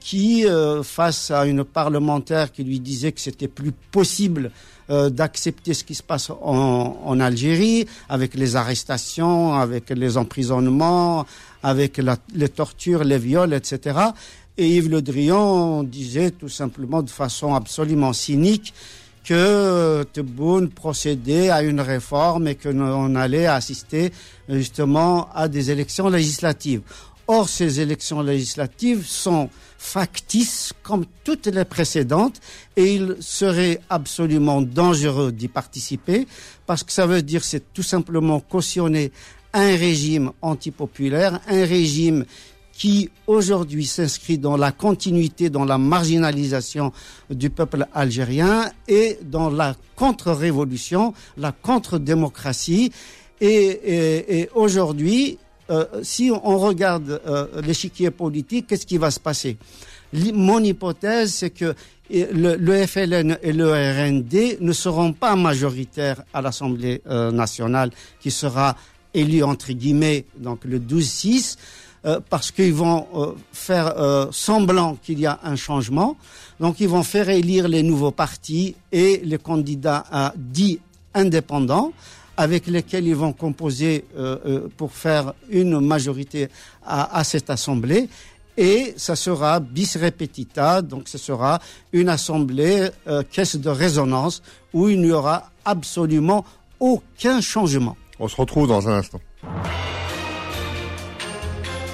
qui, 0.00 0.44
face 0.82 1.30
à 1.30 1.44
une 1.46 1.64
parlementaire 1.64 2.52
qui 2.52 2.62
lui 2.62 2.78
disait 2.78 3.12
que 3.12 3.20
c'était 3.20 3.48
plus 3.48 3.72
possible 3.72 4.52
euh, 4.88 5.10
d'accepter 5.10 5.74
ce 5.74 5.82
qui 5.82 5.96
se 5.96 6.02
passe 6.04 6.30
en, 6.30 6.96
en, 7.04 7.18
Algérie, 7.18 7.86
avec 8.08 8.34
les 8.34 8.54
arrestations, 8.54 9.54
avec 9.54 9.90
les 9.90 10.16
emprisonnements, 10.16 11.26
avec 11.64 11.96
la, 11.98 12.16
les 12.32 12.48
tortures, 12.48 13.02
les 13.02 13.18
viols, 13.18 13.52
etc. 13.52 13.98
Et 14.56 14.76
Yves 14.76 14.88
Le 14.88 15.02
Drian 15.02 15.82
disait 15.82 16.30
tout 16.30 16.48
simplement 16.48 17.02
de 17.02 17.10
façon 17.10 17.52
absolument 17.52 18.12
cynique 18.12 18.72
que 19.24 20.04
Tebboune 20.12 20.68
procédait 20.68 21.50
à 21.50 21.62
une 21.62 21.80
réforme 21.80 22.46
et 22.46 22.54
que 22.54 22.68
l'on 22.68 23.16
allait 23.16 23.46
assister 23.46 24.12
justement 24.48 25.28
à 25.34 25.48
des 25.48 25.72
élections 25.72 26.08
législatives. 26.08 26.82
Or, 27.28 27.48
ces 27.48 27.80
élections 27.80 28.22
législatives 28.22 29.04
sont 29.04 29.50
factices 29.78 30.72
comme 30.82 31.04
toutes 31.24 31.46
les 31.46 31.64
précédentes 31.64 32.40
et 32.76 32.94
il 32.94 33.16
serait 33.20 33.80
absolument 33.90 34.62
dangereux 34.62 35.32
d'y 35.32 35.48
participer 35.48 36.26
parce 36.66 36.82
que 36.82 36.92
ça 36.92 37.06
veut 37.06 37.22
dire 37.22 37.44
c'est 37.44 37.72
tout 37.72 37.82
simplement 37.82 38.40
cautionner 38.40 39.12
un 39.52 39.76
régime 39.76 40.32
antipopulaire, 40.40 41.40
un 41.48 41.64
régime 41.64 42.24
qui 42.72 43.10
aujourd'hui 43.26 43.86
s'inscrit 43.86 44.38
dans 44.38 44.56
la 44.56 44.70
continuité, 44.70 45.50
dans 45.50 45.64
la 45.64 45.78
marginalisation 45.78 46.92
du 47.30 47.50
peuple 47.50 47.86
algérien 47.94 48.70
et 48.86 49.18
dans 49.22 49.50
la 49.50 49.74
contre-révolution, 49.96 51.14
la 51.38 51.52
contre-démocratie. 51.52 52.92
Et, 53.40 53.46
et, 53.48 54.40
et 54.40 54.50
aujourd'hui, 54.54 55.38
euh, 55.70 55.84
si 56.02 56.30
on 56.30 56.58
regarde 56.58 57.20
euh, 57.26 57.46
l'échiquier 57.62 58.10
politique, 58.10 58.66
qu'est-ce 58.68 58.86
qui 58.86 58.98
va 58.98 59.10
se 59.10 59.20
passer? 59.20 59.56
Mon 60.12 60.62
hypothèse, 60.62 61.34
c'est 61.34 61.50
que 61.50 61.74
le, 62.10 62.54
le, 62.56 62.86
FLN 62.86 63.38
et 63.42 63.52
le 63.52 63.72
RND 63.72 64.60
ne 64.60 64.72
seront 64.72 65.12
pas 65.12 65.34
majoritaires 65.34 66.22
à 66.32 66.40
l'Assemblée 66.40 67.02
euh, 67.08 67.32
nationale, 67.32 67.90
qui 68.20 68.30
sera 68.30 68.76
élue 69.12 69.42
entre 69.42 69.72
guillemets 69.72 70.24
donc 70.38 70.64
le 70.64 70.78
12-6. 70.78 71.56
Euh, 72.06 72.20
parce 72.30 72.52
qu'ils 72.52 72.74
vont 72.74 73.08
euh, 73.14 73.32
faire 73.52 73.98
euh, 73.98 74.26
semblant 74.30 74.96
qu'il 75.02 75.18
y 75.18 75.26
a 75.26 75.40
un 75.42 75.56
changement. 75.56 76.16
Donc 76.60 76.78
ils 76.78 76.88
vont 76.88 77.02
faire 77.02 77.28
élire 77.28 77.66
les 77.66 77.82
nouveaux 77.82 78.12
partis 78.12 78.76
et 78.92 79.20
les 79.24 79.38
candidats 79.38 80.04
dits 80.36 80.78
indépendants 81.14 81.92
avec 82.36 82.66
lesquels 82.66 83.06
ils 83.06 83.16
vont 83.16 83.32
composer 83.32 84.04
pour 84.76 84.92
faire 84.92 85.32
une 85.48 85.80
majorité 85.80 86.48
à, 86.84 87.18
à 87.18 87.24
cette 87.24 87.50
assemblée 87.50 88.08
et 88.56 88.94
ça 88.96 89.16
sera 89.16 89.60
bis 89.60 89.96
repetita, 89.96 90.82
donc 90.82 91.08
ce 91.08 91.18
sera 91.18 91.60
une 91.92 92.08
assemblée 92.08 92.88
euh, 93.06 93.22
caisse 93.30 93.56
de 93.56 93.68
résonance 93.68 94.42
où 94.72 94.88
il 94.88 95.00
n'y 95.00 95.12
aura 95.12 95.50
absolument 95.64 96.44
aucun 96.80 97.40
changement. 97.40 97.96
On 98.18 98.28
se 98.28 98.36
retrouve 98.36 98.68
dans 98.68 98.88
un 98.88 98.98
instant. 98.98 99.20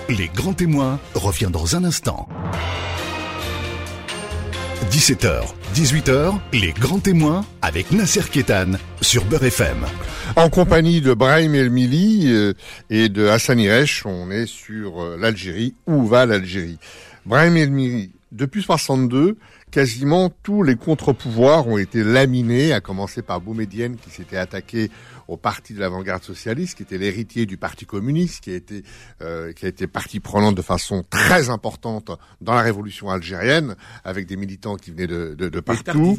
Les 0.09 0.29
grands 0.29 0.53
témoins 0.53 1.01
revient 1.15 1.49
dans 1.51 1.75
un 1.75 1.85
instant. 1.85 2.29
17h, 4.93 5.55
18h, 5.75 6.39
les 6.53 6.73
grands 6.73 6.99
témoins 6.99 7.47
avec 7.63 7.93
Nasser 7.93 8.29
Kétan 8.31 8.73
sur 9.01 9.25
Beurre 9.25 9.45
FM. 9.45 9.87
En 10.37 10.51
compagnie 10.51 11.01
de 11.01 11.15
Brahim 11.15 11.55
Elmili 11.55 12.31
euh, 12.31 12.53
et 12.91 13.09
de 13.09 13.27
Hassan 13.27 13.59
Iresh, 13.59 14.05
on 14.05 14.31
est 14.31 14.45
sur 14.45 15.03
euh, 15.03 15.17
l'Algérie. 15.19 15.75
Où 15.87 16.07
va 16.07 16.27
l'Algérie? 16.27 16.79
Brahim 17.25 17.57
Elmili, 17.57 18.11
depuis 18.33 18.63
62, 18.63 19.39
quasiment 19.71 20.31
tous 20.43 20.63
les 20.63 20.77
contre-pouvoirs 20.77 21.67
ont 21.69 21.79
été 21.79 22.05
laminés, 22.05 22.75
à 22.75 22.81
commencer 22.83 23.23
par 23.23 23.41
Boumedienne 23.41 23.97
qui 23.97 24.11
s'était 24.11 24.37
attaqué 24.37 24.91
au 25.29 25.37
parti 25.37 25.75
de 25.75 25.81
l'avant-garde 25.81 26.23
socialiste, 26.23 26.77
qui 26.77 26.83
était 26.83 26.99
l'héritier 26.99 27.47
du 27.47 27.57
Parti 27.57 27.87
communiste, 27.87 28.43
qui 28.43 28.51
a 28.51 28.55
été 28.55 28.83
euh, 29.23 29.53
qui 29.53 29.67
a 29.67 29.69
été 29.69 29.87
partie 29.87 30.21
prenante 30.21 30.55
de 30.55 30.63
façon 30.63 31.05
très 31.09 31.51
importante 31.51 32.11
dans 32.41 32.55
la 32.55 32.63
révolution 32.63 33.11
algérienne, 33.11 33.77
avec 34.05 34.27
des 34.27 34.37
militants 34.37 34.77
qui 34.77 34.91
venaient 34.91 35.07
de, 35.07 35.35
de, 35.35 35.49
de 35.49 35.61
partout. 35.61 36.19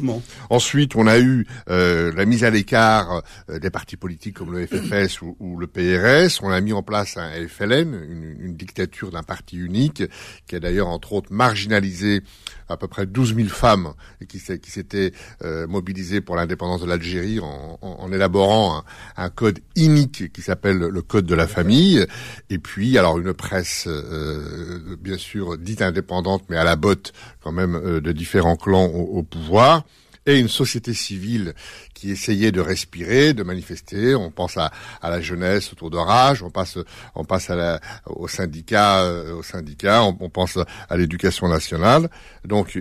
Ensuite, 0.50 0.96
on 0.96 1.06
a 1.06 1.18
eu 1.18 1.46
euh, 1.68 2.12
la 2.14 2.24
mise 2.24 2.44
à 2.44 2.50
l'écart 2.50 3.22
euh, 3.50 3.58
des 3.58 3.70
partis 3.70 3.96
politiques 3.96 4.36
comme 4.36 4.52
le 4.52 4.66
FFS 4.66 5.22
ou, 5.22 5.36
ou, 5.40 5.58
le 5.58 5.66
PRS. 5.66 6.42
On 6.42 6.50
a 6.50 6.60
mis 6.60 6.72
en 6.72 6.82
place 6.82 7.16
un 7.16 7.30
FLN, 7.48 7.94
une, 7.94 8.36
une 8.40 8.56
dictature 8.56 9.10
d'un 9.10 9.22
parti 9.22 9.56
unique, 9.56 10.02
qui 10.46 10.56
a 10.56 10.60
d'ailleurs 10.60 10.88
entre 10.88 11.12
autres 11.12 11.32
marginalisé 11.32 12.22
à 12.68 12.76
peu 12.76 12.88
près 12.88 13.06
12 13.06 13.34
000 13.36 13.48
femmes 13.48 13.92
qui, 14.28 14.40
qui 14.58 14.70
s'étaient 14.70 15.12
euh, 15.42 15.66
mobilisées 15.66 16.20
pour 16.20 16.36
l'indépendance 16.36 16.80
de 16.80 16.86
l'Algérie 16.86 17.40
en, 17.40 17.78
en, 17.80 17.88
en, 18.00 18.12
élaborant 18.12 18.82
un, 19.16 19.30
code 19.30 19.60
unique 19.76 20.32
qui 20.32 20.42
s'appelle 20.42 20.78
le 20.78 21.02
code 21.02 21.26
de 21.26 21.34
la 21.34 21.46
famille. 21.46 22.06
Et 22.50 22.58
puis, 22.58 22.98
alors 22.98 23.18
une 23.18 23.32
presse, 23.32 23.84
euh, 23.86 24.96
bien 25.00 25.18
sûr, 25.18 25.58
dite 25.58 25.82
indépendante, 25.82 26.44
mais 26.48 26.56
à 26.56 26.64
la 26.64 26.76
botte 26.76 27.12
quand 27.42 27.52
même 27.52 27.74
euh, 27.74 28.00
de 28.00 28.12
différents 28.12 28.56
clans 28.56 28.86
au, 28.86 29.18
au 29.18 29.22
pouvoir 29.22 29.84
et 30.26 30.38
une 30.38 30.48
société 30.48 30.94
civile 30.94 31.54
qui 31.92 32.10
essayait 32.10 32.52
de 32.52 32.60
respirer, 32.60 33.34
de 33.34 33.42
manifester. 33.42 34.14
On 34.14 34.30
pense 34.30 34.56
à, 34.56 34.72
à 35.02 35.10
la 35.10 35.20
jeunesse 35.20 35.72
autour 35.72 35.90
de 35.90 35.96
Rage, 35.96 36.42
on 36.42 36.50
passe, 36.50 36.78
on 37.14 37.24
passe 37.24 37.50
à 37.50 37.56
la, 37.56 37.80
au 38.06 38.28
syndicat, 38.28 39.02
euh, 39.02 39.34
au 39.34 39.42
syndicat, 39.42 40.02
on, 40.04 40.16
on 40.20 40.30
pense 40.30 40.58
à 40.88 40.96
l'éducation 40.96 41.48
nationale. 41.48 42.08
Donc 42.44 42.78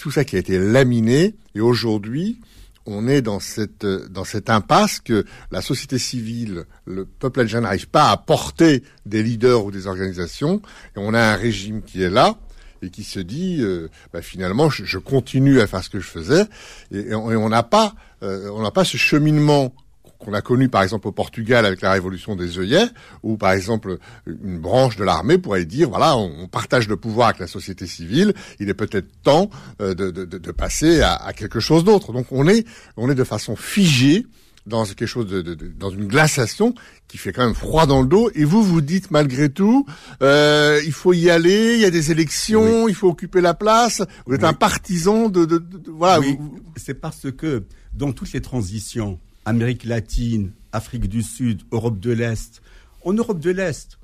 tout 0.00 0.10
ça 0.10 0.24
qui 0.24 0.36
a 0.36 0.38
été 0.38 0.58
laminé 0.58 1.34
et 1.54 1.60
aujourd'hui 1.60 2.40
on 2.86 3.08
est 3.08 3.22
dans 3.22 3.40
cette 3.40 3.86
dans 3.86 4.24
cette 4.24 4.50
impasse 4.50 5.00
que 5.00 5.24
la 5.50 5.62
société 5.62 5.98
civile, 5.98 6.64
le 6.86 7.04
peuple 7.04 7.40
algérien 7.40 7.62
n'arrive 7.62 7.88
pas 7.88 8.10
à 8.10 8.16
porter 8.16 8.82
des 9.06 9.22
leaders 9.22 9.64
ou 9.64 9.70
des 9.70 9.86
organisations. 9.86 10.62
Et 10.96 10.98
on 10.98 11.14
a 11.14 11.20
un 11.20 11.36
régime 11.36 11.82
qui 11.82 12.02
est 12.02 12.10
là 12.10 12.36
et 12.82 12.90
qui 12.90 13.04
se 13.04 13.20
dit 13.20 13.58
euh, 13.60 13.88
bah, 14.12 14.22
finalement 14.22 14.70
je, 14.70 14.84
je, 14.84 14.98
continue 14.98 15.60
à 15.60 15.66
faire 15.66 15.84
ce 15.84 15.90
que 15.90 16.00
je 16.00 16.08
faisais. 16.08 16.46
Et, 16.90 17.10
et 17.10 17.14
on 17.14 17.48
n'a 17.48 17.62
pas 17.62 17.94
euh, 18.22 18.50
on 18.50 18.62
n'a 18.62 18.70
pas 18.70 18.84
ce 18.84 18.96
cheminement 18.96 19.74
qu'on 20.20 20.32
a 20.34 20.42
connu 20.42 20.68
par 20.68 20.82
exemple 20.82 21.08
au 21.08 21.12
Portugal 21.12 21.66
avec 21.66 21.80
la 21.80 21.92
révolution 21.92 22.36
des 22.36 22.58
œillets, 22.58 22.86
où 23.22 23.36
par 23.36 23.52
exemple 23.52 23.98
une 24.26 24.58
branche 24.58 24.96
de 24.96 25.04
l'armée 25.04 25.38
pourrait 25.38 25.64
dire 25.64 25.88
voilà 25.88 26.16
on, 26.16 26.46
partage 26.48 26.88
le 26.88 26.96
pouvoir 26.96 27.28
avec 27.28 27.40
la 27.40 27.46
société 27.46 27.86
civile, 27.86 28.34
il 28.58 28.68
est 28.68 28.74
peut-être 28.74 29.08
temps 29.22 29.50
euh, 29.80 29.94
de, 29.94 30.10
de, 30.10 30.24
de, 30.24 30.52
passer 30.52 31.00
à, 31.00 31.14
à 31.14 31.32
quelque 31.32 31.60
chose 31.60 31.84
d'autre. 31.84 32.12
Donc 32.12 32.26
on 32.30 32.46
est 32.48 32.66
on 32.96 33.10
est 33.10 33.14
de 33.14 33.24
façon 33.24 33.56
figée 33.56 34.26
dans 34.66 34.84
quelque 34.84 35.06
chose 35.06 35.26
de, 35.26 35.40
de, 35.42 35.54
de, 35.54 35.68
dans 35.68 35.90
une 35.90 36.06
glaciation 36.06 36.74
qui 37.08 37.18
fait 37.18 37.32
quand 37.32 37.44
même 37.44 37.54
froid 37.54 37.86
dans 37.86 38.02
le 38.02 38.06
dos 38.06 38.30
et 38.34 38.44
vous 38.44 38.62
vous 38.62 38.80
dites 38.80 39.10
malgré 39.10 39.48
tout 39.48 39.86
euh, 40.22 40.80
il 40.84 40.92
faut 40.92 41.12
y 41.12 41.30
aller 41.30 41.74
il 41.74 41.80
y 41.80 41.84
a 41.84 41.90
des 41.90 42.10
élections 42.10 42.84
oui. 42.84 42.92
il 42.92 42.94
faut 42.94 43.08
occuper 43.08 43.40
la 43.40 43.54
place 43.54 44.02
vous 44.26 44.34
êtes 44.34 44.42
oui. 44.42 44.48
un 44.48 44.52
partisan 44.52 45.28
de, 45.28 45.44
de 45.44 45.62
voilà 45.90 46.20
oui. 46.20 46.38
c'est 46.76 46.94
parce 46.94 47.30
que 47.32 47.64
dans 47.94 48.12
toutes 48.12 48.32
les 48.32 48.42
transitions 48.42 49.18
Amérique 49.44 49.84
latine 49.84 50.52
Afrique 50.72 51.08
du 51.08 51.22
Sud 51.22 51.62
Europe 51.72 52.00
de 52.00 52.12
l'Est 52.12 52.62
en 53.04 53.12
Europe 53.12 53.40
de 53.40 53.50
l'Est 53.50 53.98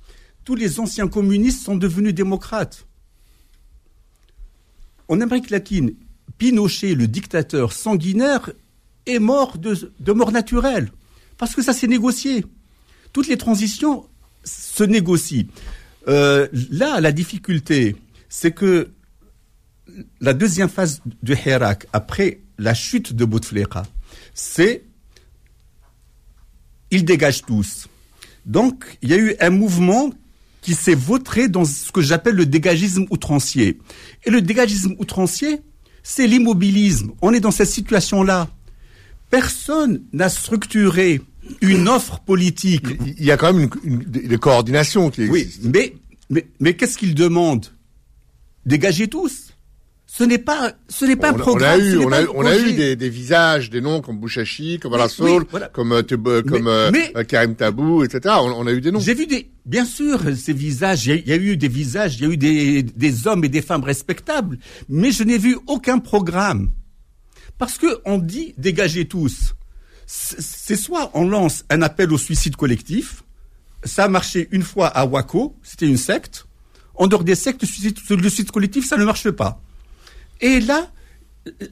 tous 0.44 0.54
les 0.54 0.80
anciens 0.80 1.08
communistes 1.08 1.64
sont 1.64 1.76
devenus 1.76 2.14
démocrates 2.14 2.86
en 5.08 5.20
Amérique 5.20 5.50
latine 5.50 5.94
Pinochet 6.38 6.94
le 6.94 7.06
dictateur 7.06 7.72
sanguinaire 7.72 8.50
est 9.06 9.18
mort 9.18 9.56
de, 9.58 10.12
mort 10.12 10.32
naturelle. 10.32 10.90
Parce 11.38 11.54
que 11.54 11.62
ça 11.62 11.72
s'est 11.72 11.86
négocié. 11.86 12.44
Toutes 13.12 13.28
les 13.28 13.36
transitions 13.36 14.06
se 14.44 14.84
négocient. 14.84 15.46
Euh, 16.08 16.48
là, 16.70 17.00
la 17.00 17.12
difficulté, 17.12 17.96
c'est 18.28 18.52
que 18.52 18.90
la 20.20 20.34
deuxième 20.34 20.68
phase 20.68 21.00
du 21.22 21.34
Hirak, 21.34 21.86
après 21.92 22.40
la 22.58 22.74
chute 22.74 23.14
de 23.14 23.24
Bouteflika, 23.24 23.84
c'est 24.34 24.84
ils 26.96 27.04
dégagent 27.04 27.42
tous. 27.42 27.88
Donc, 28.44 28.98
il 29.02 29.10
y 29.10 29.14
a 29.14 29.18
eu 29.18 29.34
un 29.40 29.50
mouvement 29.50 30.12
qui 30.62 30.74
s'est 30.74 30.94
vautré 30.94 31.48
dans 31.48 31.64
ce 31.64 31.92
que 31.92 32.00
j'appelle 32.00 32.34
le 32.34 32.46
dégagisme 32.46 33.06
outrancier. 33.10 33.78
Et 34.24 34.30
le 34.30 34.42
dégagisme 34.42 34.94
outrancier, 34.98 35.60
c'est 36.02 36.26
l'immobilisme. 36.26 37.12
On 37.22 37.32
est 37.32 37.40
dans 37.40 37.50
cette 37.50 37.70
situation-là 37.70 38.48
personne 39.30 40.02
n'a 40.12 40.28
structuré 40.28 41.20
une 41.60 41.88
offre 41.88 42.20
politique. 42.20 42.86
Il 43.18 43.24
y 43.24 43.30
a 43.30 43.36
quand 43.36 43.52
même 43.52 43.68
une, 43.84 44.04
une, 44.14 44.32
une 44.32 44.38
coordination 44.38 45.10
qui 45.10 45.22
existe. 45.22 45.60
Oui, 45.62 45.70
mais, 45.72 45.94
mais, 46.30 46.46
mais 46.60 46.74
qu'est-ce 46.74 46.98
qu'il 46.98 47.14
demande 47.14 47.66
Dégagez 48.64 49.08
tous. 49.08 49.45
Ce 50.16 50.24
n'est 50.24 50.38
pas, 50.38 50.72
ce 50.88 51.04
n'est 51.04 51.16
pas 51.16 51.30
on, 51.30 51.34
un 51.34 51.38
programme. 51.38 51.78
On 51.78 51.82
a 51.82 51.84
eu, 51.84 51.98
on 51.98 52.12
a, 52.12 52.22
on 52.36 52.46
a 52.46 52.56
eu 52.56 52.72
des, 52.72 52.96
des, 52.96 53.10
visages, 53.10 53.68
des 53.68 53.82
noms 53.82 54.00
comme 54.00 54.18
Bouchachi, 54.18 54.78
comme 54.78 54.94
oui, 54.94 55.38
voilà. 55.50 55.68
comme, 55.68 55.92
euh, 55.92 56.02
comme 56.42 56.90
mais, 56.90 57.12
euh, 57.14 57.22
Karim 57.22 57.54
Tabou, 57.54 58.02
etc. 58.02 58.36
On, 58.38 58.50
on, 58.50 58.66
a 58.66 58.72
eu 58.72 58.80
des 58.80 58.90
noms. 58.92 58.98
J'ai 58.98 59.12
vu 59.12 59.26
des, 59.26 59.50
bien 59.66 59.84
sûr, 59.84 60.20
ces 60.34 60.54
visages. 60.54 61.06
Il 61.06 61.16
y, 61.26 61.28
y, 61.28 61.32
a 61.32 61.36
eu 61.36 61.58
des 61.58 61.68
visages, 61.68 62.16
il 62.16 62.22
y 62.22 62.24
a 62.24 62.32
eu 62.32 62.38
des, 62.38 62.82
des 62.82 63.26
hommes 63.26 63.44
et 63.44 63.50
des 63.50 63.60
femmes 63.60 63.84
respectables, 63.84 64.58
mais 64.88 65.12
je 65.12 65.22
n'ai 65.22 65.36
vu 65.36 65.58
aucun 65.66 65.98
programme 65.98 66.70
Parce 67.58 67.76
que 67.76 68.00
on 68.06 68.16
dit 68.16 68.54
dégagez 68.56 69.04
tous. 69.04 69.54
C'est 70.06 70.76
soit 70.76 71.10
on 71.12 71.28
lance 71.28 71.66
un 71.68 71.82
appel 71.82 72.10
au 72.10 72.16
suicide 72.16 72.56
collectif, 72.56 73.22
ça 73.84 74.04
a 74.04 74.08
marché 74.08 74.48
une 74.50 74.62
fois 74.62 74.86
à 74.86 75.04
Waco, 75.04 75.56
c'était 75.62 75.86
une 75.86 75.98
secte. 75.98 76.46
En 76.94 77.06
dehors 77.06 77.22
des 77.24 77.34
sectes, 77.34 77.60
le 77.60 78.30
suicide, 78.30 78.50
collectif, 78.50 78.88
ça 78.88 78.96
ne 78.96 79.04
marche 79.04 79.30
pas. 79.30 79.60
Et 80.40 80.60
là, 80.60 80.90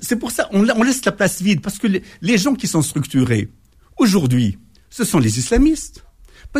c'est 0.00 0.16
pour 0.16 0.30
ça, 0.30 0.48
on, 0.52 0.62
laisse 0.62 1.04
la 1.04 1.12
place 1.12 1.42
vide, 1.42 1.60
parce 1.60 1.78
que 1.78 1.88
les, 2.20 2.38
gens 2.38 2.54
qui 2.54 2.66
sont 2.66 2.82
structurés, 2.82 3.48
aujourd'hui, 3.96 4.58
ce 4.90 5.04
sont 5.04 5.18
les 5.18 5.38
islamistes. 5.38 6.04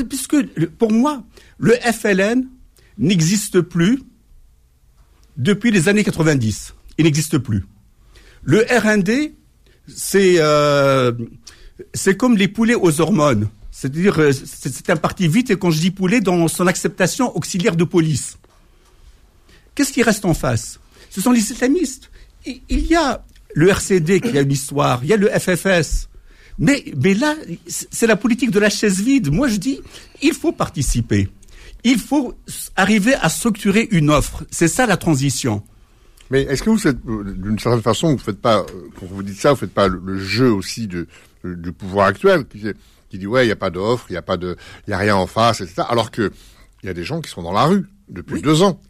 Puisque, 0.09 0.43
pour 0.71 0.91
moi, 0.91 1.23
le 1.59 1.75
FLN 1.75 2.49
n'existe 2.99 3.61
plus 3.61 4.03
depuis 5.37 5.71
les 5.71 5.89
années 5.89 6.03
90. 6.03 6.75
Il 6.99 7.05
n'existe 7.05 7.39
plus. 7.39 7.65
Le 8.43 8.65
RND, 8.69 9.33
c'est 9.87 10.37
euh, 10.39 11.13
c'est 11.93 12.17
comme 12.17 12.37
les 12.37 12.49
poulets 12.49 12.75
aux 12.75 13.01
hormones. 13.01 13.49
C'est-à-dire, 13.71 14.19
euh, 14.21 14.33
c'est 14.33 14.91
un 14.91 14.97
parti 14.97 15.29
vite, 15.29 15.51
et 15.51 15.57
quand 15.57 15.71
je 15.71 15.81
dis 15.81 15.91
poulet, 15.91 16.21
dans 16.21 16.47
son 16.49 16.67
acceptation 16.67 17.37
auxiliaire 17.37 17.77
de 17.77 17.85
police. 17.85 18.39
Qu'est-ce 19.75 19.93
qui 19.93 20.03
reste 20.03 20.25
en 20.25 20.35
face? 20.35 20.79
Ce 21.15 21.21
sont 21.21 21.31
les 21.31 21.53
islamistes. 21.53 22.11
Il 22.45 22.87
y 22.87 22.97
a 22.97 23.25
le 23.55 23.69
RCD 23.69 24.21
qui 24.21 24.37
a 24.37 24.41
une 24.41 24.51
histoire, 24.51 24.99
il 25.05 25.11
y 25.11 25.13
a 25.13 25.17
le 25.17 25.29
FFS. 25.29 26.09
Mais, 26.59 26.85
mais 27.01 27.15
là, 27.15 27.37
c'est 27.69 28.09
la 28.09 28.17
politique 28.17 28.51
de 28.51 28.59
la 28.59 28.69
chaise 28.69 29.01
vide. 29.01 29.33
Moi, 29.33 29.47
je 29.47 29.57
dis, 29.57 29.81
il 30.23 30.35
faut 30.35 30.51
participer. 30.51 31.29
Il 31.85 31.99
faut 31.99 32.35
arriver 32.75 33.15
à 33.15 33.29
structurer 33.29 33.87
une 33.93 34.11
offre. 34.11 34.45
C'est 34.51 34.67
ça 34.67 34.87
la 34.87 34.97
transition. 34.97 35.63
Mais 36.31 36.43
est-ce 36.43 36.65
que 36.65 36.71
vous 36.71 36.89
êtes, 36.89 36.99
d'une 37.07 37.61
certaine 37.61 37.83
façon, 37.83 38.13
vous 38.13 38.19
faites 38.19 38.41
pas, 38.41 38.67
quand 38.99 39.07
vous 39.07 39.23
dites 39.23 39.39
ça, 39.39 39.53
vous 39.53 39.59
faites 39.59 39.75
pas 39.75 39.87
le, 39.87 40.19
jeu 40.19 40.51
aussi 40.51 40.89
de, 40.89 41.07
du 41.45 41.71
pouvoir 41.71 42.09
actuel 42.09 42.45
qui, 42.47 42.65
qui 43.09 43.19
dit 43.19 43.27
ouais, 43.29 43.45
il 43.45 43.47
n'y 43.47 43.53
a 43.53 43.57
pas 43.57 43.71
d'offre, 43.71 44.07
il 44.09 44.15
n'y 44.15 44.19
a 44.19 44.23
pas 44.23 44.37
de, 44.37 44.57
il 44.89 44.91
y 44.91 44.95
a 44.95 44.99
rien 44.99 45.15
en 45.15 45.29
face, 45.29 45.61
etc. 45.61 45.83
Alors 45.89 46.11
que 46.11 46.33
il 46.83 46.87
y 46.87 46.91
a 46.91 46.95
des 46.95 47.05
gens 47.05 47.21
qui 47.21 47.31
sont 47.31 47.43
dans 47.43 47.53
la 47.53 47.65
rue 47.65 47.87
depuis 48.09 48.43
deux 48.43 48.63
ans. 48.63 48.81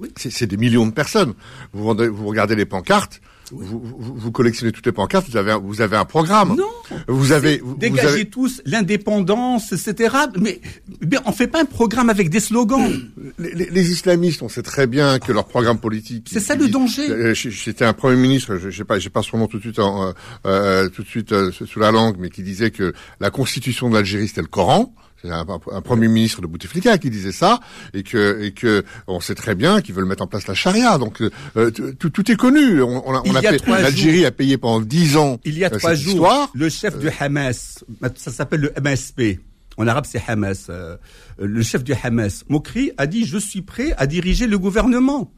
Oui. 0.00 0.08
C'est 0.16 0.46
des 0.46 0.56
millions 0.56 0.86
de 0.86 0.92
personnes. 0.92 1.34
Vous, 1.72 1.94
vous 1.94 2.26
regardez 2.26 2.54
les 2.54 2.66
pancartes, 2.66 3.20
vous, 3.52 3.80
vous, 3.80 4.32
collectionnez 4.32 4.72
toutes 4.72 4.86
les 4.86 4.92
pancartes, 4.92 5.28
vous 5.28 5.36
avez 5.36 5.52
un, 5.52 5.58
vous 5.58 5.80
avez 5.80 5.96
un 5.96 6.04
programme. 6.04 6.56
Non. 6.56 6.68
Vous 7.06 7.32
avez 7.32 7.58
vous, 7.58 7.76
dégagez 7.76 8.28
tous 8.28 8.60
l'indépendance, 8.64 9.72
etc. 9.72 10.14
Mais, 10.40 10.60
mais 11.08 11.18
on 11.26 11.32
fait 11.32 11.46
pas 11.46 11.60
un 11.60 11.64
programme 11.64 12.10
avec 12.10 12.28
des 12.28 12.40
slogans. 12.40 12.90
Les, 13.38 13.52
les, 13.54 13.90
islamistes, 13.90 14.42
on 14.42 14.48
sait 14.48 14.62
très 14.62 14.86
bien 14.86 15.18
que 15.18 15.30
leur 15.32 15.46
programme 15.46 15.78
politique. 15.78 16.28
C'est 16.30 16.40
ça 16.40 16.54
le 16.54 16.68
danger. 16.68 17.34
J'étais 17.34 17.84
un 17.84 17.92
premier 17.92 18.16
ministre, 18.16 18.56
je, 18.56 18.70
sais 18.70 18.84
pas, 18.84 18.98
j'ai 18.98 19.10
pas 19.10 19.22
son 19.22 19.38
nom 19.38 19.46
tout 19.46 19.58
de 19.58 19.62
suite, 19.62 19.78
en, 19.78 20.08
euh, 20.08 20.12
euh 20.46 20.88
tout 20.88 21.02
de 21.02 21.08
suite 21.08 21.32
euh, 21.32 21.50
sous 21.52 21.78
la 21.78 21.90
langue, 21.90 22.16
mais 22.18 22.30
qui 22.30 22.42
disait 22.42 22.70
que 22.70 22.94
la 23.20 23.30
constitution 23.30 23.88
de 23.88 23.94
l'Algérie 23.94 24.28
c'était 24.28 24.42
le 24.42 24.46
Coran. 24.48 24.94
C'est 25.26 25.72
un, 25.72 25.80
premier 25.82 26.08
ministre 26.08 26.40
de 26.40 26.46
Bouteflika 26.46 26.98
qui 26.98 27.10
disait 27.10 27.32
ça, 27.32 27.60
et 27.94 28.02
que 28.02 28.42
et 28.42 28.52
que 28.52 28.84
on 29.06 29.20
sait 29.20 29.34
très 29.34 29.54
bien 29.54 29.80
qu'ils 29.80 29.94
veulent 29.94 30.06
mettre 30.06 30.22
en 30.22 30.26
place 30.26 30.46
la 30.46 30.54
charia. 30.54 30.98
Donc 30.98 31.20
euh, 31.22 31.70
tout, 31.70 32.10
tout, 32.10 32.30
est 32.30 32.36
connu. 32.36 32.82
On, 32.82 33.08
on 33.08 33.14
a, 33.14 33.22
on 33.24 33.34
a 33.34 33.80
l'Algérie 33.80 34.24
a 34.24 34.30
payé 34.30 34.58
pendant 34.58 34.80
dix 34.80 35.16
ans. 35.16 35.38
Il 35.44 35.58
y 35.58 35.64
a 35.64 35.72
euh, 35.72 35.78
trois 35.78 35.94
jours, 35.94 36.50
le 36.54 36.68
chef 36.68 36.98
du 36.98 37.08
Hamas, 37.20 37.84
ça 38.16 38.30
s'appelle 38.30 38.60
le 38.60 38.72
MSP. 38.80 39.40
En 39.78 39.86
arabe, 39.86 40.06
c'est 40.08 40.22
Hamas. 40.26 40.68
Euh, 40.70 40.96
le 41.38 41.62
chef 41.62 41.84
du 41.84 41.92
Hamas, 42.02 42.44
Mokri, 42.48 42.92
a 42.96 43.06
dit 43.06 43.26
je 43.26 43.38
suis 43.38 43.62
prêt 43.62 43.92
à 43.98 44.06
diriger 44.06 44.46
le 44.46 44.58
gouvernement. 44.58 45.32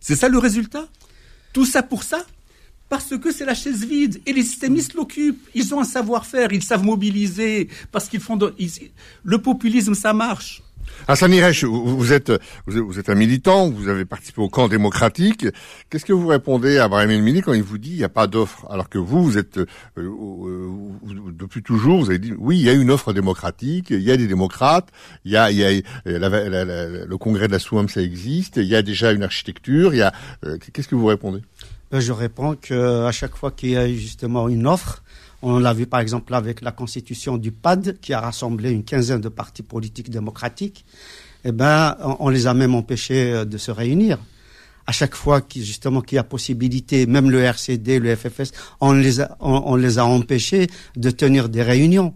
C'est 0.00 0.16
ça 0.16 0.28
le 0.28 0.38
résultat? 0.38 0.86
Tout 1.52 1.66
ça 1.66 1.82
pour 1.82 2.02
ça? 2.02 2.24
Parce 2.88 3.16
que 3.18 3.32
c'est 3.32 3.44
la 3.44 3.54
chaise 3.54 3.84
vide 3.84 4.20
et 4.26 4.32
les 4.32 4.42
systémistes 4.42 4.94
l'occupent. 4.94 5.48
Ils 5.54 5.74
ont 5.74 5.80
un 5.80 5.84
savoir-faire, 5.84 6.52
ils 6.52 6.62
savent 6.62 6.84
mobiliser 6.84 7.68
parce 7.92 8.08
qu'ils 8.08 8.20
font. 8.20 8.38
Le 9.24 9.38
populisme, 9.38 9.94
ça 9.94 10.12
marche. 10.12 10.62
Hassan 11.08 11.32
Iresh, 11.32 11.64
vous 11.64 12.12
êtes, 12.12 12.32
vous 12.66 12.98
êtes 12.98 13.10
un 13.10 13.14
militant, 13.14 13.70
vous 13.70 13.88
avez 13.88 14.04
participé 14.04 14.40
au 14.40 14.48
camp 14.48 14.68
démocratique. 14.68 15.46
Qu'est-ce 15.88 16.04
que 16.04 16.12
vous 16.12 16.26
répondez 16.26 16.78
à 16.78 16.88
Brahim 16.88 17.10
El 17.10 17.42
quand 17.42 17.52
il 17.52 17.62
vous 17.62 17.78
dit 17.78 17.90
il 17.90 17.98
n'y 17.98 18.04
a 18.04 18.08
pas 18.08 18.26
d'offre? 18.26 18.66
Alors 18.70 18.88
que 18.88 18.98
vous, 18.98 19.22
vous 19.22 19.38
êtes, 19.38 19.58
euh, 19.58 19.66
euh, 19.98 20.70
depuis 21.32 21.62
toujours, 21.62 22.00
vous 22.00 22.10
avez 22.10 22.18
dit 22.18 22.32
oui, 22.38 22.58
il 22.58 22.64
y 22.64 22.68
a 22.68 22.72
une 22.72 22.90
offre 22.90 23.12
démocratique, 23.12 23.90
il 23.90 24.02
y 24.02 24.10
a 24.10 24.16
des 24.16 24.26
démocrates, 24.26 24.88
il 25.24 25.32
y 25.32 25.36
a, 25.36 25.50
il 25.50 25.58
y 25.58 25.64
a 25.64 25.70
le 26.06 27.16
congrès 27.16 27.46
de 27.46 27.52
la 27.52 27.58
Souam, 27.58 27.88
ça 27.88 28.02
existe, 28.02 28.56
il 28.56 28.64
y 28.64 28.74
a 28.74 28.82
déjà 28.82 29.12
une 29.12 29.22
architecture, 29.22 29.94
il 29.94 29.98
y 29.98 30.02
a. 30.02 30.12
Euh, 30.44 30.58
qu'est-ce 30.72 30.88
que 30.88 30.94
vous 30.94 31.06
répondez? 31.06 31.40
Je 31.92 32.12
réponds 32.12 32.56
qu'à 32.56 33.12
chaque 33.12 33.36
fois 33.36 33.50
qu'il 33.50 33.70
y 33.70 33.76
a 33.76 33.88
justement 33.88 34.48
une 34.48 34.66
offre, 34.66 35.02
on 35.42 35.58
l'a 35.58 35.72
vu 35.72 35.86
par 35.86 36.00
exemple 36.00 36.34
avec 36.34 36.62
la 36.62 36.72
constitution 36.72 37.36
du 37.36 37.52
PAD 37.52 37.98
qui 38.00 38.12
a 38.12 38.20
rassemblé 38.20 38.70
une 38.70 38.84
quinzaine 38.84 39.20
de 39.20 39.28
partis 39.28 39.62
politiques 39.62 40.10
démocratiques, 40.10 40.84
eh 41.44 41.52
ben, 41.52 41.96
on, 42.18 42.28
les 42.28 42.46
a 42.46 42.54
même 42.54 42.74
empêchés 42.74 43.32
euh, 43.32 43.44
de 43.44 43.58
se 43.58 43.70
réunir. 43.70 44.18
À 44.88 44.92
chaque 44.92 45.14
fois 45.14 45.40
qu'il, 45.40 45.64
justement 45.64 46.00
qu'il 46.00 46.16
y 46.16 46.18
a 46.18 46.24
possibilité, 46.24 47.06
même 47.06 47.30
le 47.30 47.42
RCD, 47.42 47.98
le 47.98 48.14
FFS, 48.16 48.52
on 48.80 48.92
les 48.92 49.20
a, 49.20 49.36
on 49.40 49.76
les 49.76 49.98
a 49.98 50.06
empêchés 50.06 50.68
de 50.96 51.10
tenir 51.10 51.48
des 51.48 51.62
réunions 51.62 52.14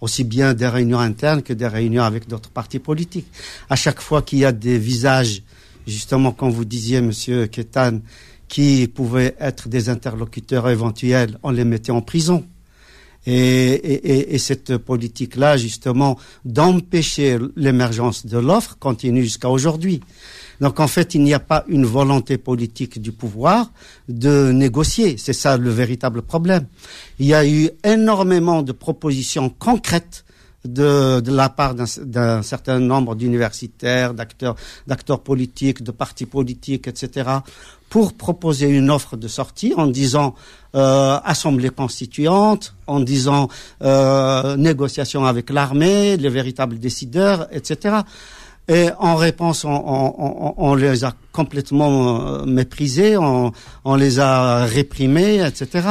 aussi 0.00 0.24
bien 0.24 0.54
des 0.54 0.68
réunions 0.68 0.98
internes 0.98 1.42
que 1.42 1.52
des 1.52 1.66
réunions 1.66 2.02
avec 2.02 2.28
d'autres 2.28 2.50
partis 2.50 2.78
politiques. 2.78 3.26
À 3.70 3.76
chaque 3.76 4.00
fois 4.00 4.22
qu'il 4.22 4.38
y 4.40 4.44
a 4.44 4.52
des 4.52 4.78
visages, 4.78 5.42
justement, 5.86 6.32
comme 6.32 6.50
vous 6.50 6.64
disiez, 6.64 7.00
Monsieur 7.00 7.46
Ketan, 7.46 8.00
qui 8.48 8.88
pouvaient 8.88 9.34
être 9.40 9.68
des 9.68 9.88
interlocuteurs 9.88 10.68
éventuels, 10.68 11.38
on 11.42 11.50
les 11.50 11.64
mettait 11.64 11.92
en 11.92 12.02
prison. 12.02 12.44
Et, 13.28 13.72
et, 13.72 14.34
et 14.34 14.38
cette 14.38 14.76
politique-là, 14.76 15.56
justement, 15.56 16.16
d'empêcher 16.44 17.38
l'émergence 17.56 18.24
de 18.24 18.38
l'offre 18.38 18.76
continue 18.78 19.24
jusqu'à 19.24 19.50
aujourd'hui. 19.50 20.00
Donc 20.60 20.80
en 20.80 20.86
fait, 20.86 21.14
il 21.14 21.22
n'y 21.22 21.34
a 21.34 21.40
pas 21.40 21.64
une 21.68 21.84
volonté 21.84 22.38
politique 22.38 23.00
du 23.00 23.12
pouvoir 23.12 23.72
de 24.08 24.52
négocier. 24.52 25.16
C'est 25.18 25.32
ça 25.32 25.56
le 25.56 25.70
véritable 25.70 26.22
problème. 26.22 26.66
Il 27.18 27.26
y 27.26 27.34
a 27.34 27.46
eu 27.46 27.70
énormément 27.84 28.62
de 28.62 28.72
propositions 28.72 29.48
concrètes 29.50 30.24
de, 30.66 31.22
la 31.30 31.48
part 31.48 31.74
d'un 31.74 32.42
certain 32.42 32.78
nombre 32.78 33.14
d'universitaires, 33.14 34.14
d'acteurs, 34.14 34.56
d'acteurs 34.86 35.20
politiques, 35.20 35.82
de 35.82 35.90
partis 35.90 36.26
politiques, 36.26 36.88
etc., 36.88 37.30
pour 37.88 38.14
proposer 38.14 38.68
une 38.68 38.90
offre 38.90 39.16
de 39.16 39.28
sortie 39.28 39.72
en 39.76 39.86
disant 39.86 40.34
euh, 40.74 41.18
assemblée 41.24 41.70
constituante, 41.70 42.74
en 42.86 43.00
disant 43.00 43.48
euh, 43.82 44.56
négociation 44.56 45.24
avec 45.24 45.50
l'armée, 45.50 46.16
les 46.16 46.28
véritables 46.28 46.78
décideurs, 46.78 47.46
etc. 47.52 47.98
Et 48.68 48.88
en 48.98 49.14
réponse, 49.16 49.64
on, 49.64 49.70
on, 49.70 50.54
on 50.56 50.74
les 50.74 51.04
a 51.04 51.14
complètement 51.32 52.40
euh, 52.40 52.44
méprisés, 52.46 53.16
on, 53.16 53.52
on, 53.84 53.94
les 53.94 54.18
a 54.18 54.64
réprimés, 54.64 55.44
etc. 55.46 55.88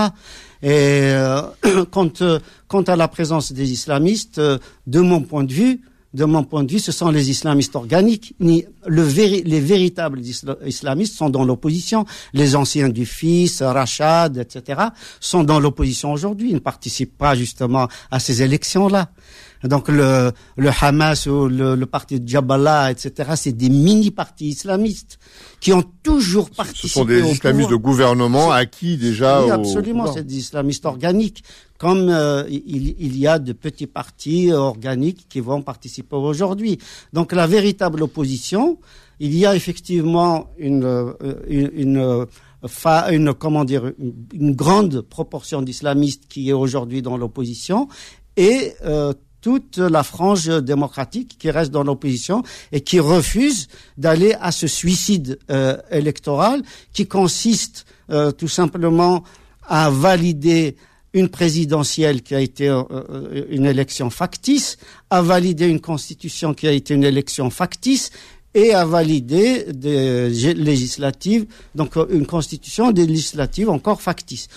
Et 0.61 1.13
euh, 1.13 1.41
quant, 1.91 2.09
euh, 2.21 2.39
quant 2.67 2.81
à 2.81 2.95
la 2.97 3.07
présence 3.07 3.53
des 3.53 3.71
islamistes, 3.71 4.39
de 4.39 4.99
mon 4.99 5.21
point 5.21 5.45
de 5.45 5.53
vue, 5.53 5.81
de 6.15 6.25
mon 6.25 6.43
point 6.43 6.63
de 6.63 6.71
vue, 6.71 6.79
ce 6.79 6.91
sont 6.91 7.09
les 7.09 7.29
islamistes 7.29 7.75
organiques. 7.75 8.35
Ni 8.39 8.65
le 8.87 9.03
les 9.03 9.59
véritables 9.59 10.21
islamistes 10.65 11.15
sont 11.15 11.29
dans 11.29 11.43
l'opposition. 11.43 12.05
Les 12.33 12.55
anciens 12.55 12.89
du 12.89 13.05
Fils, 13.05 13.61
Rachad, 13.61 14.37
etc., 14.37 14.81
sont 15.19 15.43
dans 15.43 15.59
l'opposition 15.59 16.13
aujourd'hui. 16.13 16.51
Ils 16.51 16.55
ne 16.55 16.59
participent 16.59 17.17
pas 17.17 17.35
justement 17.35 17.89
à 18.11 18.19
ces 18.19 18.41
élections-là. 18.41 19.09
Donc 19.63 19.87
le, 19.87 20.31
le 20.57 20.69
Hamas 20.81 21.27
ou 21.27 21.47
le, 21.47 21.75
le 21.75 21.85
parti 21.85 22.19
de 22.19 22.27
Jabala, 22.27 22.91
etc., 22.91 23.31
c'est 23.35 23.53
des 23.53 23.69
mini-partis 23.69 24.49
islamistes 24.49 25.19
qui 25.59 25.73
ont 25.73 25.83
toujours 26.03 26.49
participé. 26.49 26.87
Ce 26.87 26.93
sont 26.93 27.05
des 27.05 27.21
islamistes 27.21 27.69
de 27.69 27.75
gouvernement 27.75 28.51
acquis 28.51 28.97
déjà. 28.97 29.43
Oui, 29.43 29.51
absolument, 29.51 30.11
c'est 30.11 30.25
des 30.25 30.37
islamistes 30.37 30.85
organiques. 30.85 31.43
Comme 31.77 32.07
euh, 32.09 32.43
il, 32.49 32.95
il, 32.99 33.17
y 33.17 33.27
a 33.27 33.37
de 33.37 33.51
petits 33.51 33.87
partis 33.87 34.51
organiques 34.53 35.27
qui 35.27 35.41
vont 35.41 35.61
participer 35.61 36.15
aujourd'hui. 36.15 36.77
Donc 37.11 37.33
la 37.33 37.47
véritable 37.47 38.03
opposition, 38.03 38.77
il 39.19 39.35
y 39.35 39.45
a 39.45 39.55
effectivement 39.55 40.51
une, 40.57 40.85
euh, 40.85 41.13
une, 41.47 41.71
une 41.73 42.27
une 43.11 43.33
comment 43.33 43.63
dire 43.63 43.91
une 44.33 44.55
grande 44.55 45.01
proportion 45.01 45.61
d'islamistes 45.61 46.23
qui 46.27 46.49
est 46.49 46.53
aujourd'hui 46.53 47.01
dans 47.01 47.17
l'opposition 47.17 47.87
et 48.37 48.73
euh, 48.83 49.13
toute 49.45 49.77
la 49.77 50.01
frange 50.01 50.47
démocratique 50.63 51.37
qui 51.37 51.51
reste 51.51 51.69
dans 51.69 51.83
l'opposition 51.83 52.41
et 52.71 52.81
qui 52.81 52.99
refuse 52.99 53.67
d'aller 53.95 54.33
à 54.41 54.51
ce 54.51 54.65
suicide 54.65 55.37
euh, 55.51 55.77
électoral 55.91 56.63
qui 56.93 57.05
consiste 57.05 57.85
euh, 58.09 58.31
tout 58.31 58.47
simplement 58.47 59.23
à 59.67 59.91
valider 59.91 60.75
une 61.13 61.29
présidentielle 61.29 62.23
qui 62.23 62.33
a 62.33 62.39
été 62.39 62.69
euh, 62.69 63.45
une 63.51 63.67
élection 63.67 64.09
factice, 64.09 64.77
à 65.11 65.21
valider 65.21 65.67
une 65.67 65.79
constitution 65.79 66.55
qui 66.55 66.67
a 66.67 66.71
été 66.71 66.95
une 66.95 67.03
élection 67.03 67.51
factice 67.51 68.09
et 68.55 68.73
à 68.73 68.83
valider 68.83 69.65
des 69.71 70.27
législatives, 70.55 71.45
donc 71.75 71.97
une 72.09 72.25
constitution 72.25 72.89
des 72.89 73.05
législatives 73.05 73.69
encore 73.69 74.01
factice. 74.01 74.47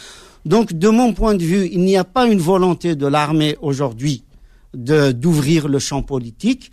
Donc, 0.47 0.73
de 0.73 0.89
mon 0.89 1.13
point 1.13 1.35
de 1.35 1.45
vue, 1.45 1.69
il 1.71 1.81
n'y 1.81 1.99
a 1.99 2.05
pas 2.05 2.27
une 2.27 2.39
volonté 2.39 2.97
de 2.97 3.07
l'armée 3.07 3.59
aujourd'hui 3.61 4.23
d'ouvrir 4.75 5.69
le 5.69 5.79
champ 5.79 6.03
politique. 6.03 6.71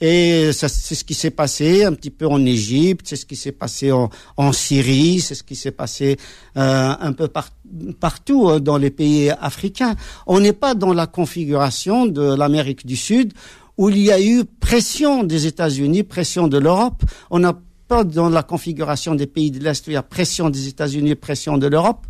Et 0.00 0.50
c'est 0.52 0.68
ce 0.68 1.04
qui 1.04 1.14
s'est 1.14 1.30
passé 1.30 1.84
un 1.84 1.92
petit 1.92 2.10
peu 2.10 2.26
en 2.26 2.44
Égypte, 2.44 3.06
c'est 3.08 3.16
ce 3.16 3.24
qui 3.24 3.36
s'est 3.36 3.52
passé 3.52 3.92
en, 3.92 4.10
en 4.36 4.52
Syrie, 4.52 5.20
c'est 5.20 5.36
ce 5.36 5.44
qui 5.44 5.54
s'est 5.54 5.70
passé 5.70 6.18
euh, 6.56 6.92
un 7.00 7.12
peu 7.12 7.28
partout 8.00 8.50
euh, 8.50 8.58
dans 8.58 8.76
les 8.76 8.90
pays 8.90 9.30
africains. 9.30 9.94
On 10.26 10.40
n'est 10.40 10.52
pas 10.52 10.74
dans 10.74 10.92
la 10.92 11.06
configuration 11.06 12.06
de 12.06 12.34
l'Amérique 12.34 12.84
du 12.84 12.96
Sud 12.96 13.32
où 13.78 13.88
il 13.88 13.98
y 13.98 14.10
a 14.10 14.20
eu 14.20 14.44
pression 14.44 15.22
des 15.22 15.46
États-Unis, 15.46 16.02
pression 16.02 16.48
de 16.48 16.58
l'Europe. 16.58 17.02
On 17.30 17.38
n'a 17.38 17.56
pas 17.88 18.04
dans 18.04 18.28
la 18.28 18.42
configuration 18.42 19.14
des 19.14 19.26
pays 19.26 19.50
de 19.50 19.62
l'Est 19.62 19.86
où 19.86 19.90
il 19.90 19.94
y 19.94 19.96
a 19.96 20.02
pression 20.02 20.50
des 20.50 20.68
États-Unis, 20.68 21.14
pression 21.14 21.56
de 21.56 21.66
l'Europe, 21.66 22.06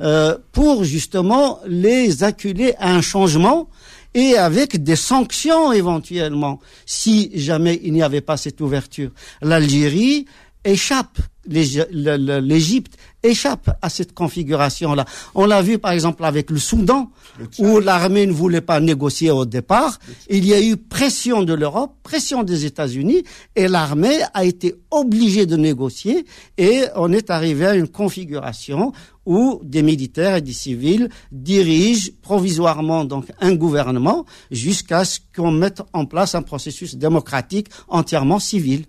euh, 0.00 0.36
pour 0.52 0.84
justement 0.84 1.60
les 1.66 2.24
acculer 2.24 2.74
à 2.78 2.94
un 2.94 3.00
changement 3.00 3.68
et 4.14 4.36
avec 4.36 4.82
des 4.82 4.96
sanctions 4.96 5.72
éventuellement 5.72 6.60
si 6.86 7.30
jamais 7.34 7.80
il 7.82 7.92
n'y 7.92 8.02
avait 8.02 8.20
pas 8.20 8.36
cette 8.36 8.60
ouverture. 8.60 9.10
L'Algérie 9.42 10.26
échappe, 10.64 11.18
l'Égypte 11.46 12.96
échappe 13.22 13.76
à 13.80 13.88
cette 13.88 14.14
configuration-là. 14.14 15.04
On 15.34 15.46
l'a 15.46 15.62
vu 15.62 15.78
par 15.78 15.92
exemple 15.92 16.24
avec 16.24 16.50
le 16.50 16.58
Soudan, 16.58 17.10
où 17.58 17.80
l'armée 17.80 18.26
ne 18.26 18.32
voulait 18.32 18.60
pas 18.60 18.80
négocier 18.80 19.30
au 19.30 19.44
départ. 19.44 19.98
Il 20.28 20.46
y 20.46 20.54
a 20.54 20.62
eu 20.62 20.76
pression 20.76 21.42
de 21.42 21.54
l'Europe, 21.54 21.96
pression 22.02 22.42
des 22.42 22.64
États-Unis, 22.64 23.24
et 23.56 23.68
l'armée 23.68 24.18
a 24.34 24.44
été 24.44 24.74
obligée 24.90 25.46
de 25.46 25.56
négocier, 25.56 26.26
et 26.58 26.82
on 26.96 27.12
est 27.12 27.30
arrivé 27.30 27.66
à 27.66 27.74
une 27.74 27.88
configuration 27.88 28.92
où 29.26 29.60
des 29.64 29.82
militaires 29.82 30.36
et 30.36 30.42
des 30.42 30.52
civils 30.52 31.08
dirigent 31.32 32.10
provisoirement 32.20 33.04
donc 33.04 33.26
un 33.40 33.54
gouvernement 33.54 34.26
jusqu'à 34.50 35.04
ce 35.06 35.18
qu'on 35.34 35.50
mette 35.50 35.80
en 35.94 36.04
place 36.04 36.34
un 36.34 36.42
processus 36.42 36.96
démocratique 36.96 37.68
entièrement 37.88 38.38
civil. 38.38 38.84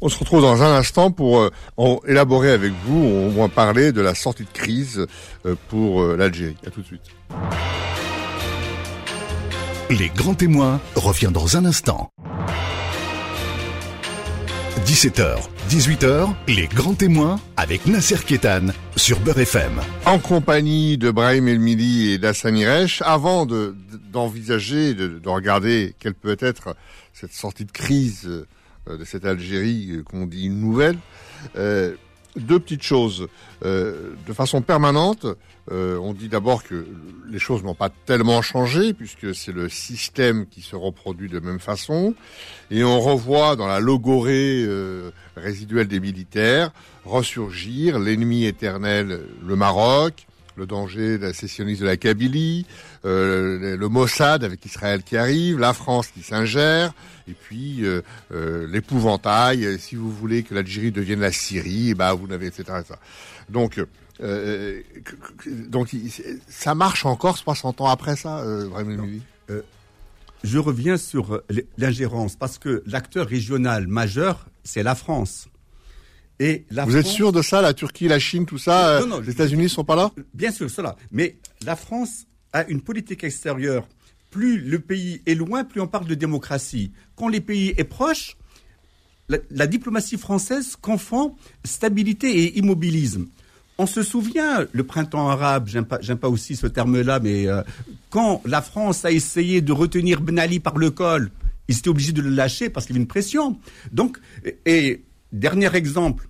On 0.00 0.08
se 0.08 0.18
retrouve 0.18 0.42
dans 0.42 0.62
un 0.62 0.76
instant 0.76 1.10
pour 1.10 1.40
euh, 1.40 1.50
élaborer 2.06 2.50
avec 2.50 2.72
vous, 2.84 2.98
on 2.98 3.30
va 3.30 3.48
parler 3.48 3.92
de 3.92 4.00
la 4.00 4.14
sortie 4.14 4.44
de 4.44 4.50
crise 4.52 5.06
euh, 5.46 5.54
pour 5.68 6.02
euh, 6.02 6.16
l'Algérie. 6.16 6.56
À 6.66 6.70
tout 6.70 6.82
de 6.82 6.86
suite. 6.86 7.02
Les 9.90 10.08
grands 10.08 10.34
témoins 10.34 10.80
revient 10.96 11.30
dans 11.32 11.56
un 11.56 11.64
instant. 11.64 12.10
17h, 14.84 15.36
18h, 15.70 16.34
les 16.48 16.66
grands 16.66 16.94
témoins 16.94 17.40
avec 17.56 17.86
Nasser 17.86 18.18
Kétan 18.26 18.66
sur 18.96 19.20
Beurre 19.20 19.38
FM. 19.40 19.80
En 20.04 20.18
compagnie 20.18 20.98
de 20.98 21.10
Brahim 21.10 21.48
Elmili 21.48 22.10
et 22.10 22.18
d'Assani 22.18 22.66
Resh, 22.66 23.00
avant 23.02 23.46
d'envisager, 23.46 24.92
de, 24.94 25.18
de, 25.18 25.28
regarder 25.28 25.94
quelle 25.98 26.14
peut 26.14 26.36
être 26.40 26.76
cette 27.14 27.32
sortie 27.32 27.64
de 27.64 27.72
crise 27.72 28.44
de 28.86 29.04
cette 29.04 29.24
Algérie 29.24 29.90
euh, 29.92 30.02
qu'on 30.02 30.26
dit 30.26 30.46
une 30.46 30.60
nouvelle, 30.60 30.98
euh, 31.56 31.94
deux 32.36 32.58
petites 32.58 32.82
choses. 32.82 33.28
de 33.62 34.32
façon 34.32 34.60
permanente, 34.60 35.24
on 35.70 36.12
dit 36.14 36.28
d'abord 36.28 36.64
que 36.64 36.84
les 37.30 37.38
choses 37.38 37.62
n'ont 37.62 37.76
pas 37.76 37.90
tellement 38.06 38.42
changé 38.42 38.92
puisque 38.92 39.32
c'est 39.36 39.52
le 39.52 39.68
système 39.68 40.46
qui 40.46 40.60
se 40.60 40.74
reproduit 40.74 41.28
de 41.28 41.38
même 41.38 41.60
façon, 41.60 42.12
et 42.72 42.82
on 42.82 42.98
revoit 42.98 43.54
dans 43.54 43.68
la 43.68 43.78
logorée 43.78 44.66
résiduelle 45.36 45.86
des 45.86 46.00
militaires 46.00 46.72
ressurgir 47.04 48.00
l'ennemi 48.00 48.46
éternel, 48.46 49.20
le 49.46 49.54
Maroc, 49.54 50.26
le 50.56 50.66
danger 50.66 51.18
de 51.18 51.26
la 51.26 51.32
sécessionnisme 51.32 51.82
de 51.82 51.86
la 51.86 51.96
Kabylie, 51.96 52.66
euh, 53.04 53.76
le 53.76 53.88
Mossad 53.88 54.44
avec 54.44 54.64
Israël 54.64 55.02
qui 55.02 55.16
arrive, 55.16 55.58
la 55.58 55.72
France 55.72 56.08
qui 56.08 56.22
s'ingère, 56.22 56.92
et 57.28 57.32
puis 57.32 57.84
euh, 57.84 58.02
euh, 58.32 58.66
l'épouvantail. 58.68 59.78
Si 59.78 59.96
vous 59.96 60.10
voulez 60.10 60.42
que 60.42 60.54
l'Algérie 60.54 60.92
devienne 60.92 61.20
la 61.20 61.32
Syrie, 61.32 61.90
eh 61.90 61.94
ben 61.94 62.14
vous 62.14 62.26
n'avez 62.26 62.46
etc., 62.46 62.62
etc. 62.80 62.94
Donc 63.48 63.80
donc 65.68 65.88
ça 66.48 66.74
marche 66.76 67.04
encore 67.04 67.36
60 67.36 67.80
ans 67.80 67.88
après 67.88 68.14
ça, 68.14 68.44
vraiment. 68.70 69.04
Je 70.44 70.58
reviens 70.58 70.98
sur 70.98 71.40
l'ingérence 71.78 72.36
parce 72.36 72.58
que 72.58 72.82
l'acteur 72.86 73.26
régional 73.26 73.88
majeur, 73.88 74.46
c'est 74.62 74.82
la 74.82 74.94
France. 74.94 75.48
Vous 76.40 76.96
êtes 76.96 77.06
sûr 77.06 77.32
de 77.32 77.42
ça, 77.42 77.62
la 77.62 77.74
Turquie, 77.74 78.08
la 78.08 78.18
Chine, 78.18 78.44
tout 78.44 78.58
ça 78.58 79.00
euh, 79.00 79.20
Les 79.22 79.30
États-Unis 79.30 79.68
sont 79.68 79.84
pas 79.84 79.96
là? 79.96 80.10
Bien 80.32 80.50
sûr, 80.50 80.68
cela. 80.68 80.96
Mais 81.12 81.36
la 81.64 81.76
France 81.76 82.26
a 82.52 82.64
une 82.66 82.80
politique 82.80 83.24
extérieure. 83.24 83.86
Plus 84.30 84.60
le 84.60 84.80
pays 84.80 85.22
est 85.26 85.34
loin, 85.34 85.62
plus 85.64 85.80
on 85.80 85.86
parle 85.86 86.06
de 86.06 86.14
démocratie. 86.14 86.90
Quand 87.14 87.28
les 87.28 87.40
pays 87.40 87.72
est 87.76 87.84
proche, 87.84 88.36
la, 89.28 89.66
diplomatie 89.66 90.18
française 90.18 90.76
confond 90.80 91.36
stabilité 91.64 92.44
et 92.44 92.58
immobilisme. 92.58 93.26
On 93.78 93.86
se 93.86 94.02
souvient, 94.02 94.66
le 94.70 94.84
printemps 94.84 95.28
arabe, 95.28 95.68
j'aime 95.68 95.84
pas, 95.84 95.98
pas 95.98 96.28
aussi 96.28 96.56
ce 96.56 96.66
terme-là, 96.66 97.20
mais 97.20 97.48
euh, 97.48 97.62
quand 98.10 98.42
la 98.44 98.60
France 98.62 99.04
a 99.04 99.10
essayé 99.10 99.60
de 99.60 99.72
retenir 99.72 100.20
Ben 100.20 100.38
Ali 100.38 100.60
par 100.60 100.78
le 100.78 100.90
col, 100.90 101.30
ils 101.68 101.78
étaient 101.78 101.88
obligés 101.88 102.12
de 102.12 102.22
le 102.22 102.30
lâcher 102.30 102.70
parce 102.70 102.86
qu'il 102.86 102.94
y 102.94 102.98
avait 102.98 103.02
une 103.02 103.08
pression. 103.08 103.58
Donc, 103.92 104.18
et 104.66 105.02
Dernier 105.34 105.74
exemple, 105.74 106.28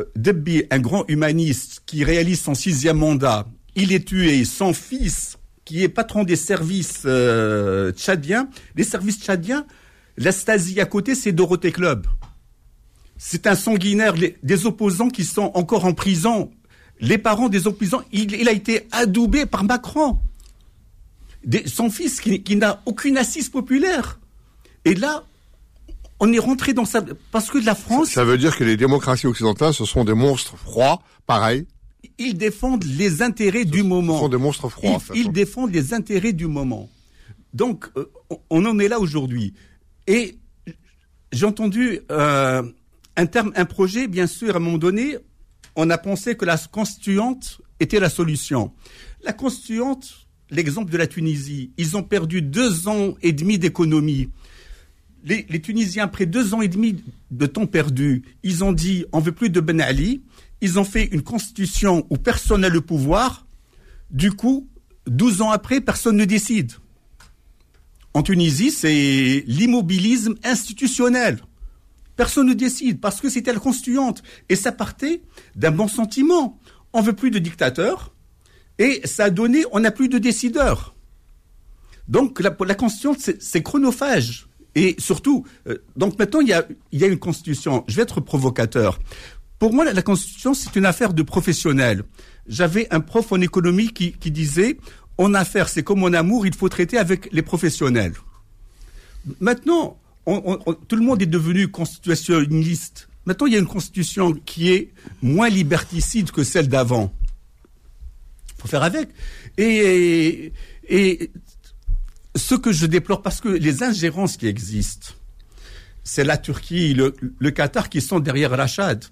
euh, 0.00 0.04
Debbi, 0.16 0.64
un 0.70 0.78
grand 0.78 1.04
humaniste 1.06 1.82
qui 1.84 2.02
réalise 2.02 2.40
son 2.40 2.54
sixième 2.54 2.96
mandat, 2.96 3.46
il 3.74 3.92
est 3.92 4.08
tué, 4.08 4.46
son 4.46 4.72
fils, 4.72 5.36
qui 5.66 5.82
est 5.82 5.90
patron 5.90 6.24
des 6.24 6.34
services 6.34 7.02
euh, 7.04 7.92
tchadiens, 7.92 8.48
les 8.74 8.84
services 8.84 9.20
tchadiens, 9.20 9.66
la 10.16 10.30
à 10.78 10.84
côté, 10.86 11.14
c'est 11.14 11.32
Dorothée 11.32 11.72
Club. 11.72 12.06
C'est 13.18 13.46
un 13.46 13.54
sanguinaire, 13.54 14.14
des 14.42 14.66
opposants 14.66 15.10
qui 15.10 15.26
sont 15.26 15.50
encore 15.52 15.84
en 15.84 15.92
prison. 15.92 16.50
Les 17.00 17.18
parents 17.18 17.50
des 17.50 17.66
opposants, 17.66 18.02
il, 18.12 18.48
a 18.48 18.52
été 18.52 18.88
adoubé 18.92 19.44
par 19.44 19.62
Macron. 19.62 20.18
son 21.66 21.90
fils 21.90 22.22
qui 22.22 22.56
n'a 22.56 22.80
aucune 22.86 23.18
assise 23.18 23.50
populaire. 23.50 24.18
Et 24.86 24.94
là, 24.94 25.24
on 26.20 26.32
est 26.32 26.38
rentré 26.38 26.72
dans 26.72 26.84
ça 26.84 27.02
parce 27.30 27.50
que 27.50 27.58
la 27.58 27.74
France. 27.74 28.10
Ça, 28.10 28.24
veut 28.24 28.38
dire 28.38 28.56
que 28.56 28.64
les 28.64 28.76
démocraties 28.76 29.26
occidentales, 29.26 29.74
ce 29.74 29.84
sont 29.84 30.04
des 30.04 30.14
monstres 30.14 30.56
froids, 30.56 31.02
pareil. 31.26 31.66
Ils 32.18 32.36
défendent 32.36 32.84
les 32.84 33.22
intérêts 33.22 33.64
du 33.64 33.82
moment. 33.82 34.14
Ce 34.14 34.20
sont 34.20 34.28
des 34.28 34.36
monstres 34.36 34.68
froids. 34.68 34.98
Ils, 35.14 35.32
défendent 35.32 35.72
les 35.72 35.94
intérêts 35.94 36.32
du 36.32 36.46
moment. 36.46 36.88
Donc, 37.54 37.86
euh, 37.96 38.10
on 38.50 38.64
en 38.66 38.78
est 38.78 38.88
là 38.88 38.98
aujourd'hui. 38.98 39.54
Et 40.06 40.38
j'ai 41.32 41.46
entendu 41.46 42.00
euh, 42.10 42.62
un 43.16 43.26
terme, 43.26 43.52
un 43.56 43.64
projet, 43.64 44.08
bien 44.08 44.26
sûr, 44.26 44.54
à 44.54 44.56
un 44.58 44.60
moment 44.60 44.78
donné, 44.78 45.16
on 45.76 45.90
a 45.90 45.98
pensé 45.98 46.36
que 46.36 46.44
la 46.44 46.56
constituante 46.56 47.60
était 47.80 48.00
la 48.00 48.10
solution. 48.10 48.72
La 49.22 49.32
constituante, 49.32 50.26
l'exemple 50.50 50.90
de 50.90 50.98
la 50.98 51.06
Tunisie, 51.06 51.72
ils 51.76 51.96
ont 51.96 52.02
perdu 52.02 52.42
deux 52.42 52.88
ans 52.88 53.14
et 53.22 53.32
demi 53.32 53.58
d'économie 53.58 54.30
les, 55.28 55.60
Tunisiens, 55.60 56.04
après 56.04 56.26
deux 56.26 56.54
ans 56.54 56.62
et 56.62 56.68
demi 56.68 57.02
de 57.30 57.46
temps 57.46 57.66
perdu, 57.66 58.22
ils 58.42 58.64
ont 58.64 58.72
dit 58.72 59.04
on 59.12 59.20
veut 59.20 59.32
plus 59.32 59.50
de 59.50 59.60
Ben 59.60 59.80
Ali. 59.80 60.22
Ils 60.60 60.78
ont 60.78 60.84
fait 60.84 61.04
une 61.04 61.22
constitution 61.22 62.06
où 62.10 62.16
personne 62.16 62.62
n'a 62.62 62.68
le 62.68 62.80
pouvoir. 62.80 63.46
Du 64.10 64.32
coup, 64.32 64.68
12 65.06 65.42
ans 65.42 65.50
après, 65.50 65.80
personne 65.80 66.16
ne 66.16 66.24
décide. 66.24 66.72
En 68.14 68.22
Tunisie, 68.22 68.72
c'est 68.72 69.44
l'immobilisme 69.46 70.34
institutionnel. 70.42 71.38
Personne 72.16 72.48
ne 72.48 72.54
décide 72.54 73.00
parce 73.00 73.20
que 73.20 73.28
c'était 73.28 73.52
la 73.52 73.60
constituante. 73.60 74.24
Et 74.48 74.56
ça 74.56 74.72
partait 74.72 75.22
d'un 75.54 75.70
bon 75.70 75.86
sentiment. 75.86 76.58
On 76.92 77.02
veut 77.02 77.12
plus 77.12 77.30
de 77.30 77.38
dictateurs. 77.38 78.12
Et 78.78 79.02
ça 79.04 79.24
a 79.24 79.30
donné, 79.30 79.64
on 79.70 79.80
n'a 79.80 79.92
plus 79.92 80.08
de 80.08 80.18
décideurs. 80.18 80.96
Donc 82.08 82.40
la, 82.40 82.56
la 82.66 82.74
constituante, 82.74 83.18
c'est 83.38 83.62
chronophage. 83.62 84.48
Et 84.78 84.94
surtout, 84.98 85.44
euh, 85.66 85.78
donc 85.96 86.16
maintenant, 86.20 86.38
il 86.38 86.46
y, 86.46 86.52
a, 86.52 87.06
une 87.08 87.18
constitution. 87.18 87.82
Je 87.88 87.96
vais 87.96 88.02
être 88.02 88.20
provocateur. 88.20 89.00
Pour 89.58 89.74
moi, 89.74 89.84
la, 89.92 90.02
constitution, 90.02 90.54
c'est 90.54 90.76
une 90.76 90.86
affaire 90.86 91.12
de 91.12 91.22
professionnels. 91.24 92.04
J'avais 92.46 92.86
un 92.92 93.00
prof 93.00 93.32
en 93.32 93.40
économie 93.40 93.88
qui, 93.88 94.12
qui 94.12 94.30
disait, 94.30 94.78
en 95.16 95.34
affaires, 95.34 95.68
c'est 95.68 95.82
comme 95.82 96.04
en 96.04 96.12
amour, 96.12 96.46
il 96.46 96.54
faut 96.54 96.68
traiter 96.68 96.96
avec 96.96 97.28
les 97.32 97.42
professionnels. 97.42 98.12
Maintenant, 99.40 99.98
tout 100.86 100.94
le 100.94 101.02
monde 101.02 101.20
est 101.22 101.26
devenu 101.26 101.66
constitutionnaliste. 101.66 103.08
Maintenant, 103.26 103.48
il 103.48 103.54
y 103.54 103.56
a 103.56 103.58
une 103.58 103.66
constitution 103.66 104.32
qui 104.32 104.70
est 104.70 104.92
moins 105.22 105.48
liberticide 105.48 106.30
que 106.30 106.44
celle 106.44 106.68
d'avant. 106.68 107.12
Il 108.56 108.62
faut 108.62 108.68
faire 108.68 108.84
avec. 108.84 109.08
Et, 109.56 110.52
et 110.88 111.30
ce 112.38 112.54
que 112.54 112.72
je 112.72 112.86
déplore, 112.86 113.22
parce 113.22 113.40
que 113.40 113.48
les 113.48 113.82
ingérences 113.82 114.36
qui 114.36 114.46
existent, 114.46 115.08
c'est 116.04 116.24
la 116.24 116.38
Turquie, 116.38 116.94
le, 116.94 117.14
le, 117.38 117.50
Qatar 117.50 117.90
qui 117.90 118.00
sont 118.00 118.18
derrière 118.18 118.50
Rachad. 118.50 119.04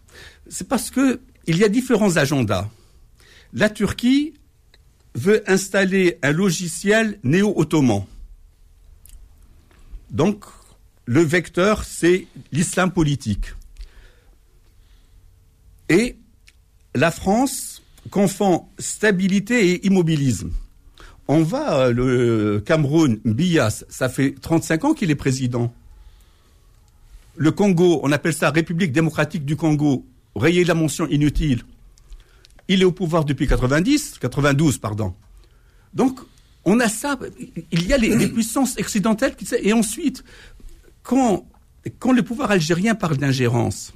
C'est 0.49 0.67
parce 0.67 0.91
que 0.91 1.21
il 1.47 1.59
y 1.59 1.65
a 1.65 1.69
différents 1.69 2.17
agendas. 2.17 2.69
La 3.53 3.71
Turquie 3.71 4.35
veut 5.15 5.43
installer 5.51 6.19
un 6.23 6.33
logiciel 6.33 7.19
néo-ottoman. 7.23 8.05
Donc, 10.11 10.45
le 11.05 11.21
vecteur, 11.23 11.85
c'est 11.85 12.27
l'islam 12.53 12.91
politique. 12.91 13.47
Et 15.89 16.17
la 16.95 17.11
France 17.11 17.83
confond 18.11 18.67
stabilité 18.79 19.71
et 19.71 19.87
immobilisme. 19.87 20.51
On 21.29 21.43
va, 21.43 21.87
euh, 21.87 21.93
le 21.93 22.61
Cameroun, 22.61 23.19
Bias, 23.25 23.85
ça 23.89 24.09
fait 24.09 24.35
35 24.41 24.85
ans 24.85 24.95
qu'il 24.95 25.11
est 25.11 25.17
président. 25.17 25.73
Le 27.37 27.51
Congo, 27.51 28.01
on 28.03 28.13
appelle 28.13 28.33
ça 28.33 28.51
République 28.51 28.93
démocratique 28.93 29.45
du 29.45 29.57
Congo, 29.57 30.07
rayer 30.35 30.65
la 30.65 30.75
mention 30.75 31.07
inutile. 31.09 31.63
Il 32.69 32.83
est 32.83 32.85
au 32.85 32.93
pouvoir 32.93 33.25
depuis 33.25 33.47
90, 33.47 34.19
92, 34.21 34.79
pardon. 34.79 35.15
Donc, 35.95 36.19
on 36.65 36.81
a 36.81 36.89
ça. 36.89 37.19
Il 37.71 37.87
y 37.87 37.93
a 37.93 37.97
les, 37.97 38.29
puissances 38.29 38.77
occidentales 38.79 39.35
et 39.63 39.73
ensuite, 39.73 40.25
quand, 41.03 41.47
le 41.85 42.23
pouvoir 42.23 42.51
algérien 42.51 42.95
parle 42.95 43.17
d'ingérence, 43.17 43.93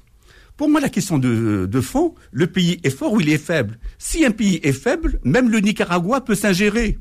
pour 0.56 0.68
moi, 0.68 0.80
la 0.80 0.88
question 0.88 1.18
de, 1.18 1.80
fond, 1.80 2.14
le 2.32 2.46
pays 2.46 2.80
est 2.84 2.90
fort 2.90 3.14
ou 3.14 3.20
il 3.20 3.30
est 3.30 3.38
faible? 3.38 3.78
Si 3.98 4.24
un 4.24 4.30
pays 4.30 4.60
est 4.62 4.72
faible, 4.72 5.18
même 5.24 5.48
le 5.50 5.58
Nicaragua 5.60 6.20
peut 6.20 6.34
s'ingérer. 6.34 6.98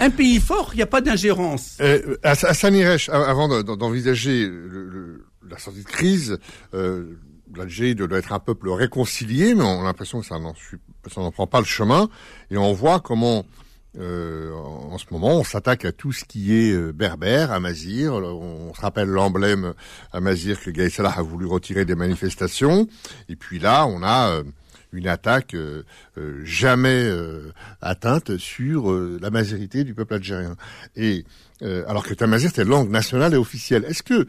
Un 0.00 0.10
pays 0.10 0.40
fort, 0.40 0.70
il 0.72 0.76
n'y 0.76 0.82
a 0.82 0.86
pas 0.86 1.00
d'ingérence. 1.00 1.78
Euh, 1.80 2.16
Hassan 2.22 2.74
Iresh, 2.74 3.08
avant 3.08 3.62
d'envisager 3.62 4.50
la 5.48 5.58
sortie 5.58 5.82
de 5.82 5.88
crise, 5.88 6.38
euh, 6.74 7.18
l'Algérie 7.54 7.94
doit 7.94 8.18
être 8.18 8.32
un 8.32 8.38
peuple 8.38 8.70
réconcilié, 8.70 9.54
mais 9.54 9.62
on 9.62 9.82
a 9.82 9.84
l'impression 9.84 10.20
que 10.20 10.26
ça 10.26 10.38
n'en 10.38 11.30
prend 11.30 11.46
pas 11.46 11.60
le 11.60 11.66
chemin. 11.66 12.08
Et 12.50 12.56
on 12.56 12.72
voit 12.72 13.00
comment 13.00 13.44
euh, 13.98 14.52
en 14.54 14.96
ce 14.96 15.04
moment, 15.10 15.38
on 15.38 15.44
s'attaque 15.44 15.84
à 15.84 15.92
tout 15.92 16.12
ce 16.12 16.24
qui 16.24 16.54
est 16.54 16.72
euh, 16.72 16.92
berbère, 16.92 17.52
amazir. 17.52 18.14
On 18.14 18.72
se 18.74 18.80
rappelle 18.80 19.08
l'emblème 19.08 19.74
amazir 20.12 20.60
que 20.60 20.70
Gaï 20.70 20.90
Salah 20.90 21.12
a 21.16 21.22
voulu 21.22 21.46
retirer 21.46 21.84
des 21.84 21.94
manifestations. 21.94 22.88
Et 23.28 23.36
puis 23.36 23.58
là, 23.58 23.86
on 23.86 24.02
a 24.02 24.30
euh, 24.30 24.44
une 24.92 25.08
attaque 25.08 25.54
euh, 25.54 25.84
jamais 26.44 27.10
atteinte 27.80 28.36
sur 28.36 28.92
la 28.92 29.30
majorité 29.30 29.84
du 29.84 29.94
peuple 29.94 30.14
algérien. 30.14 30.56
Et 30.96 31.24
alors 31.86 32.04
que 32.04 32.14
Tamazir, 32.14 32.50
c'est 32.52 32.64
langue 32.64 32.90
nationale 32.90 33.34
et 33.34 33.36
officielle. 33.36 33.84
Est-ce 33.84 34.02
que 34.02 34.26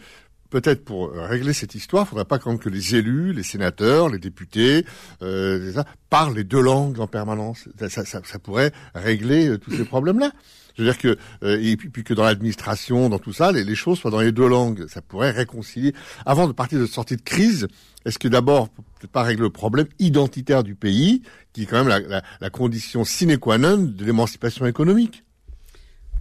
peut-être 0.54 0.86
pour 0.86 1.12
régler 1.12 1.52
cette 1.52 1.74
histoire, 1.74 2.06
il 2.06 2.10
faudrait 2.10 2.26
pas 2.26 2.38
quand 2.38 2.52
même 2.52 2.60
que 2.60 2.70
les 2.70 2.96
élus, 2.96 3.34
les 3.34 3.42
sénateurs, 3.42 4.08
les 4.08 4.20
députés, 4.20 4.86
euh, 5.24 5.74
parlent 6.12 6.36
les 6.36 6.44
deux 6.44 6.62
langues 6.62 7.00
en 7.00 7.08
permanence? 7.08 7.68
Ça, 7.80 8.06
ça, 8.06 8.22
ça 8.24 8.40
pourrait 8.40 8.72
régler 8.94 9.48
euh, 9.48 9.58
tous 9.58 9.72
ces 9.72 9.84
problèmes-là. 9.84 10.32
Je 10.76 10.84
veux 10.84 10.90
dire 10.90 10.98
que 10.98 11.18
euh, 11.44 11.60
et 11.62 11.78
puis, 11.78 12.04
que 12.04 12.14
dans 12.14 12.24
l'administration, 12.24 13.10
dans 13.10 13.20
tout 13.20 13.34
ça, 13.34 13.52
les, 13.52 13.76
choses 13.76 14.00
soient 14.00 14.12
dans 14.12 14.22
les 14.22 14.32
deux 14.32 14.48
langues. 14.48 14.88
Ça 14.88 15.02
pourrait 15.02 15.32
réconcilier. 15.32 15.94
Avant 16.26 16.48
de 16.48 16.54
partir 16.54 16.80
de 16.80 16.86
sortie 16.86 17.16
de 17.16 17.22
crise, 17.22 17.68
est-ce 18.06 18.20
que 18.20 18.28
d'abord 18.28 18.70
peut-être 18.70 19.12
pas 19.12 19.24
régler 19.24 19.44
le 19.44 19.50
problème 19.50 19.88
identitaire 20.00 20.64
du 20.64 20.76
pays, 20.76 21.22
qui 21.54 21.64
est 21.64 21.66
quand 21.66 21.78
même 21.78 21.88
la, 21.88 22.00
la, 22.00 22.24
la 22.42 22.50
condition 22.50 23.04
sine 23.04 23.38
qua 23.38 23.58
non 23.58 23.78
de 23.78 24.06
l'émancipation 24.06 24.66
économique? 24.66 25.24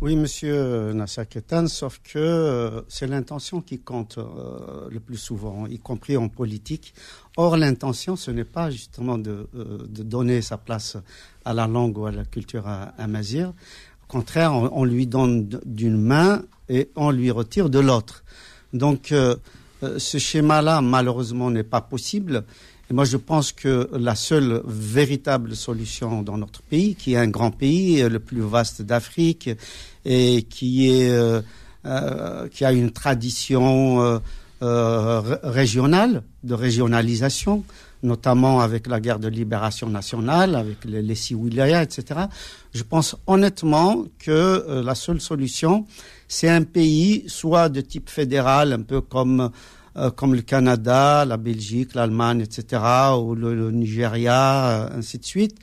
Oui, 0.03 0.17
monsieur 0.17 0.93
Nasser 0.95 1.27
Ketan, 1.27 1.69
sauf 1.69 2.01
que 2.03 2.19
euh, 2.19 2.83
c'est 2.88 3.07
l'intention 3.07 3.61
qui 3.61 3.79
compte 3.79 4.19
euh, 4.19 4.88
le 4.91 4.99
plus 4.99 5.17
souvent, 5.17 5.69
y 5.69 5.79
compris 5.79 6.17
en 6.17 6.29
politique. 6.29 6.93
Or, 7.37 7.57
l'intention, 7.57 8.17
ce 8.17 8.33
n'est 8.33 8.43
pas 8.43 8.69
justement 8.69 9.17
de, 9.17 9.47
euh, 9.55 9.87
de, 9.88 10.03
donner 10.03 10.43
sa 10.43 10.59
place 10.59 10.97
à 11.45 11.55
la 11.55 11.69
langue 11.69 11.97
ou 11.99 12.07
à 12.07 12.11
la 12.11 12.25
culture 12.25 12.67
amazir. 12.99 13.53
Contraire, 14.12 14.53
on, 14.53 14.85
lui 14.85 15.07
donne 15.07 15.48
d'une 15.64 15.96
main 15.96 16.42
et 16.68 16.90
on 16.96 17.11
lui 17.11 17.31
retire 17.31 17.70
de 17.70 17.79
l'autre. 17.79 18.25
Donc, 18.75 19.14
ce 19.81 20.18
schéma-là, 20.18 20.83
malheureusement, 20.83 21.51
n'est 21.51 21.62
pas 21.62 21.81
possible. 21.81 22.44
Et 22.90 22.94
moi, 22.94 23.07
je 23.07 23.16
pense 23.16 23.53
que 23.53 23.88
la 23.94 24.14
seule 24.14 24.61
véritable 24.66 25.57
solution 25.57 26.20
dans 26.20 26.37
notre 26.37 26.61
pays, 26.61 26.94
qui 26.94 27.14
est 27.14 27.16
un 27.16 27.29
grand 27.29 27.51
pays, 27.51 28.03
le 28.03 28.18
plus 28.18 28.42
vaste 28.42 28.83
d'Afrique, 28.83 29.48
et 30.05 30.42
qui 30.42 30.90
est 30.90 31.11
euh, 31.11 31.40
euh, 31.87 32.48
qui 32.48 32.66
a 32.66 32.72
une 32.72 32.90
tradition 32.90 34.20
euh, 34.62 35.20
régionale 35.42 36.22
de 36.44 36.55
régionalisation, 36.55 37.64
notamment 38.03 38.61
avec 38.61 38.87
la 38.87 39.01
guerre 39.01 39.19
de 39.19 39.29
libération 39.29 39.88
nationale, 39.88 40.55
avec 40.55 40.85
les, 40.85 41.03
les 41.03 41.12
etc. 41.12 42.21
Je 42.75 42.83
pense 42.83 43.17
honnêtement 43.27 44.05
que 44.19 44.83
la 44.85 44.95
seule 44.95 45.21
solution, 45.21 45.87
c'est 46.29 46.49
un 46.49 46.62
pays 46.62 47.25
soit 47.29 47.69
de 47.69 47.81
type 47.81 48.11
fédéral, 48.11 48.73
un 48.73 48.83
peu 48.83 49.01
comme 49.01 49.51
comme 50.17 50.35
le 50.35 50.41
Canada, 50.41 51.27
la 51.27 51.37
Belgique, 51.37 51.95
l'Allemagne, 51.95 52.41
etc., 52.41 52.83
ou 53.21 53.35
le, 53.35 53.55
le 53.55 53.71
Nigeria, 53.71 54.91
ainsi 54.91 55.19
de 55.19 55.25
suite, 55.27 55.59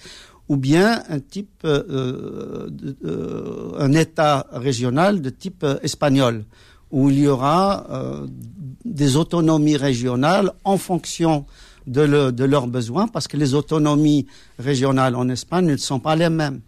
ou 0.50 0.58
bien 0.58 1.04
un 1.08 1.20
type, 1.20 1.62
euh, 1.64 2.68
euh, 3.06 3.72
un 3.78 3.94
État 3.94 4.48
régional 4.52 5.22
de 5.22 5.30
type 5.30 5.64
euh, 5.64 5.78
espagnol, 5.84 6.44
où 6.92 7.12
il 7.12 7.20
y 7.20 7.28
aura 7.28 7.86
des 8.84 9.16
autonomies 9.16 9.78
régionales 9.78 10.54
en 10.64 10.80
fonction 10.80 11.46
de, 11.88 12.32
de, 12.32 12.44
leurs 12.44 12.68
besoins, 12.68 13.08
parce 13.08 13.28
que 13.28 13.38
les 13.38 13.54
autonomies 13.54 14.28
régionales 14.58 15.16
en 15.16 15.30
Espagne 15.30 15.66
ne 15.66 15.78
sont 15.78 16.00
pas 16.00 16.16
les 16.16 16.30
mêmes. 16.30 16.62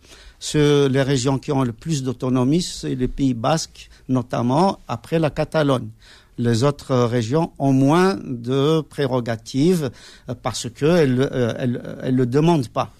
les 0.54 1.02
régions 1.02 1.38
qui 1.38 1.52
ont 1.52 1.63
le 1.63 1.74
plus 1.74 2.04
d'autonomie, 2.04 2.62
c'est 2.62 2.95
les 2.95 3.08
Pays 3.08 3.34
Basques, 3.34 3.89
notamment 4.10 4.80
après 4.88 5.19
la 5.19 5.30
Catalogne 5.30 5.89
les 6.38 6.63
autres 6.63 6.95
régions 6.95 7.52
ont 7.60 7.74
moins 7.74 8.17
de 8.24 8.82
prérogatives 8.82 9.91
parce 10.41 10.67
qu'elles 10.69 11.15
ne 11.15 12.12
le 12.12 12.26
demandent 12.26 12.69
pas. 12.69 12.91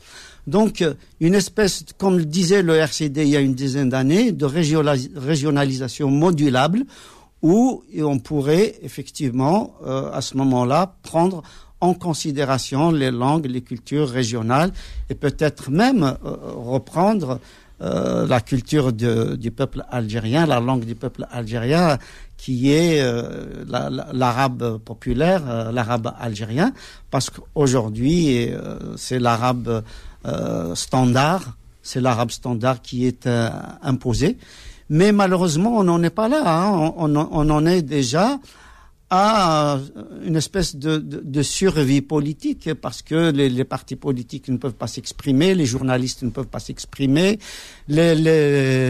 Donc, 0.48 0.82
euh, 0.82 0.96
une 1.20 1.36
espèce, 1.36 1.86
comme 1.98 2.18
le 2.18 2.26
disait 2.26 2.64
le 2.64 2.76
RCD 2.76 3.24
il 3.24 3.30
y 3.30 3.38
a 3.38 3.40
une 3.40 3.54
dizaine 3.54 3.90
d'années, 3.90 4.32
de 4.32 4.46
régionalisation 4.46 6.10
modulable 6.10 6.84
où 7.42 7.84
on 8.00 8.20
pourrait 8.20 8.76
effectivement, 8.82 9.74
euh, 9.86 10.12
à 10.12 10.22
ce 10.22 10.38
moment-là, 10.38 10.96
prendre 11.04 11.44
en 11.82 11.94
considération 11.94 12.92
les 12.92 13.12
langues, 13.12 13.46
les 13.48 13.62
cultures 13.62 14.10
régionales 14.10 14.72
et 15.10 15.16
peut-être 15.16 15.70
même 15.70 16.04
euh, 16.04 16.36
reprendre 16.56 17.40
la 17.84 18.42
culture 18.42 18.94
du 18.94 19.50
peuple 19.50 19.84
algérien, 19.90 20.46
la 20.46 20.60
langue 20.60 20.86
du 20.86 20.94
peuple 20.94 21.26
algérien 21.32 21.98
qui 22.38 22.72
est 22.72 23.04
l'arabe 24.14 24.78
populaire, 24.86 25.72
l'arabe 25.72 26.14
algérien, 26.20 26.74
parce 27.10 27.32
qu'aujourd'hui 27.32 28.52
c'est 28.98 29.18
l'arabe 29.18 29.84
euh, 30.28 30.76
standard, 30.76 31.58
c'est 31.82 32.00
l'arabe 32.00 32.30
standard 32.30 32.82
qui 32.82 33.08
est 33.08 33.26
euh, 33.26 33.50
imposé. 33.82 34.38
Mais 34.90 35.12
malheureusement, 35.12 35.78
on 35.78 35.84
n'en 35.84 36.04
est 36.04 36.12
pas 36.12 36.28
là. 36.28 36.44
Hein. 36.46 36.94
On, 36.96 37.16
en 37.16 37.66
est 37.66 37.82
déjà 37.82 38.38
à 39.14 39.78
une 40.26 40.38
espèce 40.38 40.78
de, 40.78 41.42
survie 41.42 42.02
politique 42.02 42.74
parce 42.76 43.02
que 43.02 43.32
les, 43.32 43.64
partis 43.66 43.98
politiques 43.98 44.48
ne 44.48 44.56
peuvent 44.56 44.74
pas 44.74 44.88
s'exprimer, 44.88 45.54
les 45.54 45.66
journalistes 45.66 46.24
ne 46.24 46.30
peuvent 46.30 46.48
pas 46.48 46.60
s'exprimer, 46.60 47.38
les, 47.90 48.16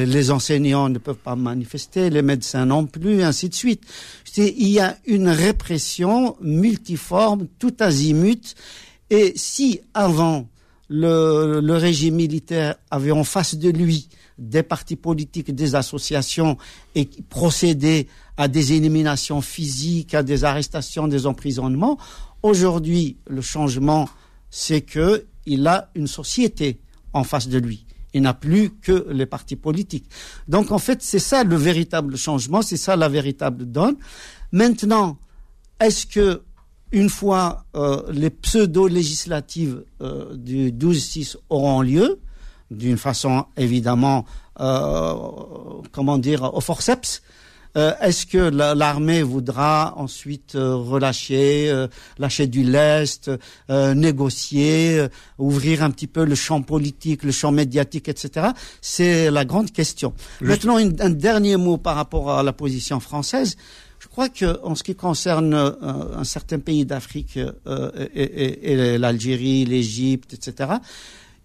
les, 0.06 0.32
enseignants 0.32 0.90
ne 0.90 1.00
peuvent 1.00 1.16
pas 1.16 1.36
manifester, 1.36 2.12
les 2.12 2.22
médecins 2.22 2.68
non 2.68 2.86
plus, 2.86 3.24
ainsi 3.24 3.50
de 3.50 3.56
suite. 3.56 3.84
Il 4.38 4.68
y 4.68 4.80
a 4.80 4.96
une 5.08 5.28
répression 5.28 6.38
multiforme, 6.40 7.48
tout 7.58 7.74
azimut. 7.80 8.56
Et 9.10 9.34
si 9.36 9.82
avant 9.96 10.48
le, 10.88 11.74
régime 11.78 12.16
militaire 12.16 12.76
avait 12.92 13.12
en 13.12 13.24
face 13.24 13.56
de 13.56 13.70
lui 13.70 14.08
des 14.38 14.64
partis 14.64 14.96
politiques, 14.96 15.54
des 15.54 15.76
associations 15.76 16.58
et 16.96 17.10
procédait 17.30 18.08
à 18.42 18.48
des 18.48 18.74
éliminations 18.74 19.40
physiques, 19.40 20.16
à 20.16 20.24
des 20.24 20.44
arrestations, 20.44 21.08
des 21.08 21.28
emprisonnements. 21.28 22.00
Aujourd'hui, 22.42 23.18
le 23.28 23.42
changement, 23.42 24.10
c'est 24.50 24.82
que 24.82 25.28
il 25.46 25.68
a 25.68 25.92
une 25.94 26.08
société 26.08 26.82
en 27.14 27.24
face 27.24 27.48
de 27.48 27.60
lui. 27.60 27.86
Il 28.16 28.24
n'a 28.24 28.34
plus 28.34 28.72
que 28.72 29.06
les 29.12 29.28
partis 29.28 29.56
politiques. 29.56 30.10
Donc 30.48 30.72
en 30.72 30.80
fait, 30.80 31.04
c'est 31.04 31.20
ça 31.20 31.44
le 31.44 31.56
véritable 31.56 32.18
changement, 32.18 32.64
c'est 32.64 32.78
ça 32.78 32.96
la 32.96 33.10
véritable 33.10 33.66
donne. 33.66 33.96
Maintenant, 34.52 35.20
est-ce 35.80 36.08
que 36.08 36.42
une 36.92 37.10
fois 37.10 37.66
euh, 37.76 38.02
les 38.12 38.32
pseudo-législatives 38.32 39.84
euh, 40.02 40.36
du 40.36 40.72
12-6 40.72 41.36
auront 41.52 41.84
lieu, 41.84 42.20
d'une 42.72 42.98
façon 42.98 43.46
évidemment, 43.56 44.26
euh, 44.60 45.14
comment 45.92 46.18
dire, 46.18 46.52
au 46.56 46.60
forceps, 46.60 47.22
Euh, 47.78 47.94
est-ce 48.02 48.26
que 48.26 48.38
l'armée 48.38 49.24
voudra 49.24 49.94
ensuite 49.98 50.56
euh, 50.56 50.76
relâcher, 50.76 51.70
euh, 51.70 51.88
lâcher 52.18 52.48
du 52.48 52.64
lest, 52.64 53.32
négocier, 53.70 55.08
ouvrir 55.38 55.84
un 55.84 55.92
petit 55.92 56.08
peu 56.08 56.26
le 56.26 56.36
champ 56.36 56.62
politique, 56.62 57.24
le 57.24 57.32
champ 57.32 57.52
médiatique, 57.52 58.10
etc. 58.10 58.50
C'est 58.82 59.32
la 59.32 59.46
grande 59.46 59.72
question. 59.72 60.14
Maintenant, 60.42 60.78
un 60.78 61.10
dernier 61.10 61.58
mot 61.58 61.78
par 61.78 61.96
rapport 61.96 62.32
à 62.32 62.44
la 62.44 62.54
position 62.54 63.00
française. 63.00 63.56
Je 64.00 64.08
crois 64.08 64.30
que 64.30 64.60
en 64.64 64.76
ce 64.76 64.84
qui 64.84 64.96
concerne 64.96 65.54
un 65.54 66.24
certain 66.24 66.60
pays 66.60 66.86
d'Afrique 66.86 67.38
et, 67.38 68.72
et 68.74 68.98
l'Algérie, 68.98 69.64
l'Égypte, 69.66 70.34
etc. 70.34 70.72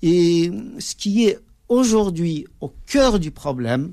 Et 0.03 0.51
ce 0.79 0.95
qui 0.95 1.27
est 1.27 1.39
aujourd'hui 1.69 2.47
au 2.61 2.73
cœur 2.87 3.19
du 3.19 3.31
problème, 3.31 3.93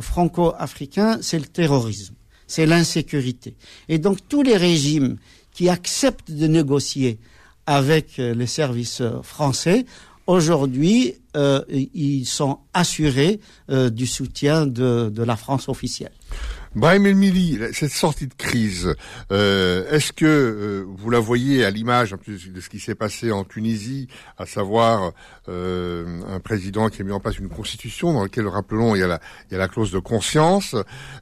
franco-africain, 0.00 1.18
c'est 1.20 1.38
le 1.38 1.46
terrorisme, 1.46 2.14
c'est 2.46 2.66
l'insécurité. 2.66 3.56
Et 3.88 3.98
donc 3.98 4.18
tous 4.28 4.42
les 4.42 4.56
régimes 4.56 5.16
qui 5.52 5.68
acceptent 5.68 6.30
de 6.30 6.46
négocier 6.46 7.18
avec 7.66 8.18
euh, 8.18 8.34
les 8.34 8.46
services 8.46 9.00
euh, 9.00 9.22
français, 9.22 9.86
aujourd'hui, 10.26 11.14
euh, 11.36 11.62
ils 11.68 12.26
sont 12.26 12.58
assurés 12.72 13.40
du 13.68 14.06
soutien 14.06 14.66
de 14.66 15.22
la 15.22 15.36
France 15.36 15.68
officielle. 15.68 16.12
Brahim 16.74 17.06
Elmili, 17.06 17.60
cette 17.72 17.92
sortie 17.92 18.26
de 18.26 18.34
crise, 18.34 18.96
euh, 19.30 19.88
est-ce 19.92 20.12
que 20.12 20.26
euh, 20.26 20.84
vous 20.88 21.08
la 21.08 21.20
voyez 21.20 21.64
à 21.64 21.70
l'image 21.70 22.16
de 22.26 22.60
ce 22.60 22.68
qui 22.68 22.80
s'est 22.80 22.96
passé 22.96 23.30
en 23.30 23.44
Tunisie, 23.44 24.08
à 24.38 24.46
savoir 24.46 25.12
euh, 25.48 26.20
un 26.28 26.40
président 26.40 26.88
qui 26.88 27.02
a 27.02 27.04
mis 27.04 27.12
en 27.12 27.20
place 27.20 27.38
une 27.38 27.48
constitution 27.48 28.12
dans 28.12 28.24
laquelle, 28.24 28.48
rappelons, 28.48 28.96
il 28.96 29.00
y 29.00 29.02
a 29.04 29.06
la, 29.06 29.20
il 29.48 29.52
y 29.52 29.54
a 29.54 29.58
la 29.58 29.68
clause 29.68 29.92
de 29.92 30.00
conscience. 30.00 30.74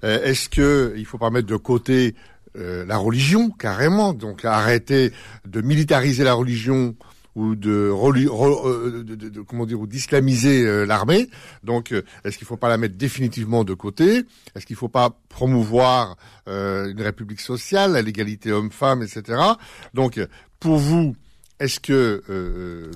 est-ce 0.03 0.49
que 0.49 0.95
il 0.97 1.05
faut 1.05 1.19
pas 1.19 1.29
mettre 1.29 1.49
de 1.49 1.57
côté 1.57 2.15
la 2.55 2.97
religion 2.97 3.51
carrément, 3.51 4.13
donc 4.13 4.45
arrêter 4.45 5.13
de 5.47 5.61
militariser 5.61 6.25
la 6.25 6.35
religion 6.35 6.95
ou 7.35 7.53
euh, 7.53 9.05
de, 9.05 9.15
de, 9.15 9.41
comment 9.41 9.67
dire 9.67 9.81
ou 9.81 9.87
d'islamiser 9.87 10.67
euh, 10.67 10.85
l'armée. 10.85 11.29
Donc, 11.65 11.93
euh, 11.93 12.03
est-ce 12.25 12.37
qu'il 12.37 12.45
ne 12.45 12.49
faut 12.49 12.57
pas 12.57 12.69
la 12.69 12.79
mettre 12.79 12.97
définitivement 12.97 13.65
de 13.65 13.75
côté? 13.75 14.25
Est-ce 14.55 14.67
qu'il 14.67 14.75
ne 14.75 14.79
faut 14.79 14.89
pas 14.89 15.11
promouvoir 15.29 16.17
une 16.47 17.01
république 17.01 17.41
sociale, 17.41 17.97
l'égalité 18.05 18.53
homme-femme, 18.53 19.03
etc. 19.03 19.41
Donc, 19.95 20.21
pour 20.59 20.77
vous, 20.77 21.15
est-ce 21.61 21.79
que 21.79 22.91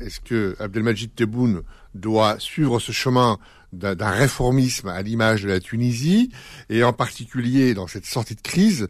est-ce 0.00 0.20
que 0.20 0.54
Abdelmajid 0.58 1.14
Tebboune 1.14 1.62
doit 1.94 2.38
suivre 2.38 2.78
ce 2.78 2.92
chemin 2.92 3.38
d'un 3.76 4.10
réformisme 4.10 4.88
à 4.88 5.02
l'image 5.02 5.42
de 5.42 5.48
la 5.48 5.60
Tunisie 5.60 6.30
et 6.70 6.82
en 6.82 6.92
particulier 6.92 7.74
dans 7.74 7.86
cette 7.86 8.06
sortie 8.06 8.34
de 8.34 8.40
crise 8.40 8.88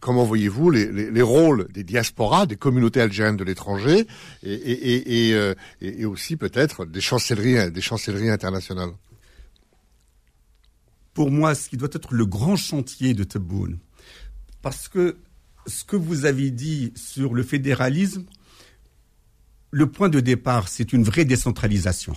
comment 0.00 0.24
voyez-vous 0.24 0.70
les, 0.70 0.90
les, 0.90 1.10
les, 1.10 1.22
rôles 1.22 1.68
des 1.72 1.84
diasporas, 1.84 2.46
des 2.46 2.56
communautés 2.56 3.00
algériennes 3.00 3.36
de 3.36 3.44
l'étranger 3.44 4.06
et, 4.42 5.28
et, 5.28 5.34
euh, 5.34 5.54
et, 5.80 6.04
aussi 6.04 6.36
peut-être 6.36 6.84
des 6.84 7.00
chancelleries, 7.00 7.70
des 7.70 7.80
chancelleries 7.80 8.30
internationales? 8.30 8.90
Pour 11.14 11.30
moi, 11.30 11.54
ce 11.54 11.68
qui 11.68 11.76
doit 11.76 11.88
être 11.92 12.12
le 12.12 12.26
grand 12.26 12.56
chantier 12.56 13.14
de 13.14 13.24
Tebboune, 13.24 13.78
parce 14.62 14.88
que 14.88 15.18
ce 15.66 15.84
que 15.84 15.96
vous 15.96 16.24
avez 16.24 16.50
dit 16.50 16.92
sur 16.94 17.34
le 17.34 17.42
fédéralisme, 17.42 18.24
le 19.70 19.90
point 19.90 20.08
de 20.08 20.20
départ, 20.20 20.68
c'est 20.68 20.92
une 20.92 21.02
vraie 21.02 21.24
décentralisation. 21.24 22.16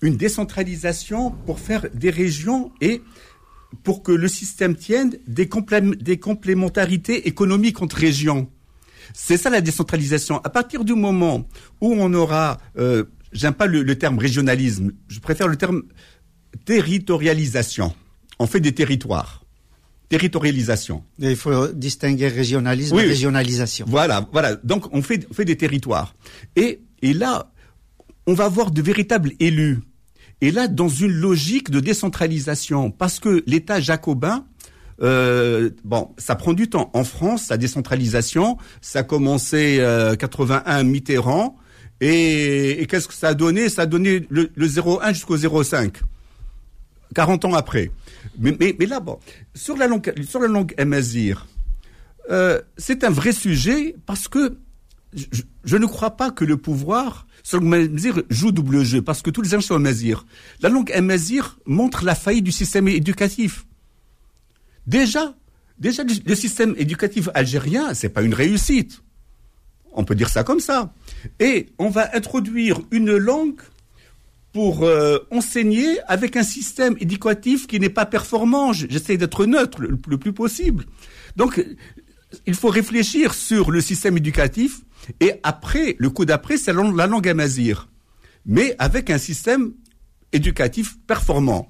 Une 0.00 0.16
décentralisation 0.16 1.30
pour 1.30 1.58
faire 1.58 1.86
des 1.92 2.10
régions 2.10 2.72
et 2.80 3.02
pour 3.82 4.02
que 4.02 4.12
le 4.12 4.28
système 4.28 4.76
tienne 4.76 5.16
des, 5.26 5.48
des 6.00 6.18
complémentarités 6.18 7.28
économiques 7.28 7.82
entre 7.82 7.96
régions. 7.96 8.48
C'est 9.14 9.36
ça 9.36 9.50
la 9.50 9.60
décentralisation. 9.60 10.38
À 10.44 10.50
partir 10.50 10.84
du 10.84 10.94
moment 10.94 11.46
où 11.80 11.94
on 11.94 12.12
aura, 12.14 12.58
euh, 12.78 13.04
j'aime 13.32 13.54
pas 13.54 13.66
le, 13.66 13.96
terme 13.96 14.18
régionalisme, 14.18 14.92
je 15.08 15.20
préfère 15.20 15.48
le 15.48 15.56
terme 15.56 15.82
territorialisation. 16.64 17.94
On 18.38 18.46
fait 18.46 18.60
des 18.60 18.72
territoires. 18.72 19.44
Territorialisation. 20.08 21.04
Il 21.18 21.36
faut 21.36 21.68
distinguer 21.68 22.28
régionalisme 22.28 22.98
et 22.98 23.02
régionalisation. 23.02 23.84
Voilà, 23.88 24.26
voilà. 24.32 24.56
Donc 24.56 24.86
on 24.92 25.02
fait, 25.02 25.26
on 25.30 25.34
fait 25.34 25.44
des 25.44 25.56
territoires. 25.56 26.14
Et, 26.56 26.80
et 27.02 27.12
là, 27.12 27.52
on 28.26 28.32
va 28.32 28.46
avoir 28.46 28.70
de 28.70 28.80
véritables 28.80 29.32
élus 29.38 29.80
et 30.40 30.50
là, 30.50 30.68
dans 30.68 30.88
une 30.88 31.12
logique 31.12 31.70
de 31.70 31.80
décentralisation, 31.80 32.90
parce 32.90 33.18
que 33.18 33.42
l'État 33.46 33.80
jacobin, 33.80 34.46
euh, 35.02 35.70
bon, 35.84 36.10
ça 36.16 36.36
prend 36.36 36.52
du 36.52 36.68
temps. 36.68 36.90
En 36.94 37.04
France, 37.04 37.48
la 37.48 37.56
décentralisation, 37.56 38.56
ça 38.80 39.00
a 39.00 39.02
commencé 39.02 39.78
euh, 39.80 40.14
81 40.14 40.84
Mitterrand, 40.84 41.56
et, 42.00 42.80
et 42.80 42.86
qu'est-ce 42.86 43.08
que 43.08 43.14
ça 43.14 43.28
a 43.28 43.34
donné? 43.34 43.68
Ça 43.68 43.82
a 43.82 43.86
donné 43.86 44.26
le, 44.30 44.50
le 44.54 44.66
0,1 44.66 45.12
jusqu'au 45.12 45.36
0,5. 45.36 45.94
40 47.14 47.44
ans 47.46 47.54
après. 47.54 47.90
Mais, 48.38 48.56
mais, 48.60 48.76
mais, 48.78 48.86
là, 48.86 49.00
bon, 49.00 49.18
sur 49.54 49.76
la 49.76 49.88
langue, 49.88 50.12
sur 50.24 50.40
la 50.40 50.48
langue 50.48 50.74
amazir, 50.78 51.46
euh, 52.30 52.60
c'est 52.76 53.02
un 53.04 53.10
vrai 53.10 53.32
sujet 53.32 53.96
parce 54.06 54.28
que 54.28 54.58
je, 55.14 55.76
ne 55.76 55.86
crois 55.86 56.16
pas 56.16 56.30
que 56.30 56.44
le 56.44 56.56
pouvoir 56.56 57.26
Mazir 57.60 58.22
joue 58.28 58.52
double 58.52 58.82
jeu 58.84 59.00
parce 59.00 59.22
que 59.22 59.30
tous 59.30 59.40
les 59.40 59.48
gens 59.48 59.60
sont 59.60 59.78
Mazir. 59.78 60.26
La 60.60 60.68
langue 60.68 60.94
Mazir 61.00 61.58
montre 61.64 62.04
la 62.04 62.14
faillite 62.14 62.44
du 62.44 62.52
système 62.52 62.88
éducatif. 62.88 63.66
Déjà, 64.86 65.34
déjà 65.78 66.02
le 66.04 66.34
système 66.34 66.74
éducatif 66.76 67.28
algérien, 67.34 67.94
c'est 67.94 68.10
pas 68.10 68.22
une 68.22 68.34
réussite. 68.34 69.02
On 69.92 70.04
peut 70.04 70.14
dire 70.14 70.28
ça 70.28 70.44
comme 70.44 70.60
ça. 70.60 70.92
Et 71.40 71.66
on 71.78 71.88
va 71.88 72.14
introduire 72.14 72.80
une 72.90 73.16
langue 73.16 73.60
pour 74.52 74.82
euh, 74.82 75.18
enseigner 75.30 76.00
avec 76.06 76.36
un 76.36 76.42
système 76.42 76.96
éducatif 77.00 77.66
qui 77.66 77.80
n'est 77.80 77.88
pas 77.88 78.06
performant. 78.06 78.72
J'essaie 78.72 79.16
d'être 79.16 79.46
neutre 79.46 79.80
le, 79.80 79.96
plus 79.96 80.32
possible. 80.32 80.84
Donc, 81.36 81.64
il 82.46 82.54
faut 82.54 82.68
réfléchir 82.68 83.34
sur 83.34 83.70
le 83.70 83.80
système 83.80 84.16
éducatif 84.16 84.80
et 85.20 85.34
après, 85.42 85.96
le 85.98 86.10
coup 86.10 86.24
d'après, 86.24 86.56
c'est 86.56 86.72
la 86.72 87.06
langue 87.06 87.28
amazir, 87.28 87.88
mais 88.46 88.74
avec 88.78 89.10
un 89.10 89.18
système 89.18 89.72
éducatif 90.32 90.98
performant. 91.06 91.68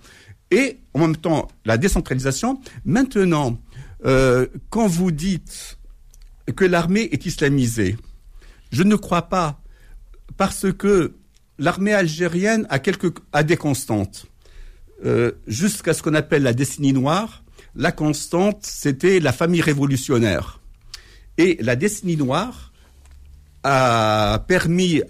Et 0.50 0.78
en 0.94 1.00
même 1.00 1.16
temps, 1.16 1.48
la 1.64 1.76
décentralisation. 1.76 2.60
Maintenant, 2.84 3.58
euh, 4.04 4.46
quand 4.70 4.86
vous 4.86 5.10
dites 5.10 5.78
que 6.56 6.64
l'armée 6.64 7.08
est 7.12 7.26
islamisée, 7.26 7.96
je 8.72 8.82
ne 8.82 8.96
crois 8.96 9.28
pas, 9.28 9.60
parce 10.36 10.72
que 10.72 11.14
l'armée 11.58 11.92
algérienne 11.92 12.66
a, 12.70 12.78
quelques, 12.78 13.18
a 13.32 13.42
des 13.42 13.56
constantes. 13.56 14.26
Euh, 15.04 15.32
jusqu'à 15.46 15.94
ce 15.94 16.02
qu'on 16.02 16.14
appelle 16.14 16.42
la 16.42 16.54
décennie 16.54 16.92
noire, 16.92 17.44
la 17.74 17.92
constante, 17.92 18.60
c'était 18.62 19.20
la 19.20 19.32
famille 19.32 19.60
révolutionnaire. 19.60 20.60
Et 21.36 21.56
la 21.60 21.76
décennie 21.76 22.16
noire, 22.16 22.67
a 23.68 24.38
permis 24.40 25.02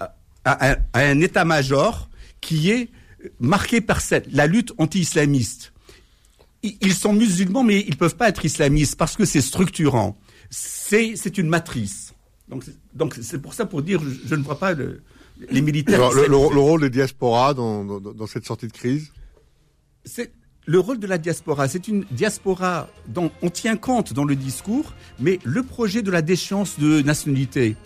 à, 0.45 0.79
un 0.95 1.21
état-major 1.21 2.09
qui 2.41 2.71
est 2.71 2.89
marqué 3.41 3.81
par 3.81 4.01
cette, 4.01 4.33
la 4.33 4.47
lutte 4.47 4.73
anti-islamiste. 4.79 5.73
Ils 6.63 6.95
sont 6.95 7.13
musulmans, 7.13 7.63
mais 7.63 7.85
ils 7.87 7.97
peuvent 7.97 8.17
pas 8.17 8.29
être 8.29 8.45
islamistes 8.45 8.97
parce 8.97 9.17
que 9.17 9.25
c'est 9.25 9.41
structurant. 9.41 10.17
C'est, 10.51 11.15
c'est 11.17 11.39
une 11.39 11.49
matrice. 11.49 12.15
Donc, 12.49 12.65
donc 12.95 13.17
c'est 13.21 13.41
pour 13.41 13.55
ça 13.55 13.67
pour 13.67 13.83
dire, 13.83 14.01
je, 14.27 14.35
ne 14.35 14.43
vois 14.43 14.59
pas 14.59 14.75
les 15.51 15.61
militaires. 15.61 16.11
le, 16.11 16.37
rôle 16.37 16.81
des 16.81 16.91
diasporas 16.91 17.55
dans, 17.55 17.85
dans, 17.85 18.27
cette 18.27 18.45
sortie 18.45 18.67
de 18.67 18.73
crise? 18.73 19.13
C'est 20.05 20.33
le 20.65 20.81
rôle 20.81 20.99
de 20.99 21.07
la 21.07 21.19
diaspora. 21.19 21.69
C'est 21.69 21.87
une 21.87 22.05
diaspora 22.11 22.89
dont 23.07 23.31
on 23.43 23.51
tient 23.51 23.77
compte 23.77 24.13
dans 24.13 24.25
le 24.25 24.35
discours, 24.35 24.95
mais 25.21 25.39
le 25.45 25.63
projet 25.63 26.03
de 26.03 26.11
la 26.11 26.23
déchéance 26.23 26.79
de 26.79 27.03
nationalité, 27.03 27.77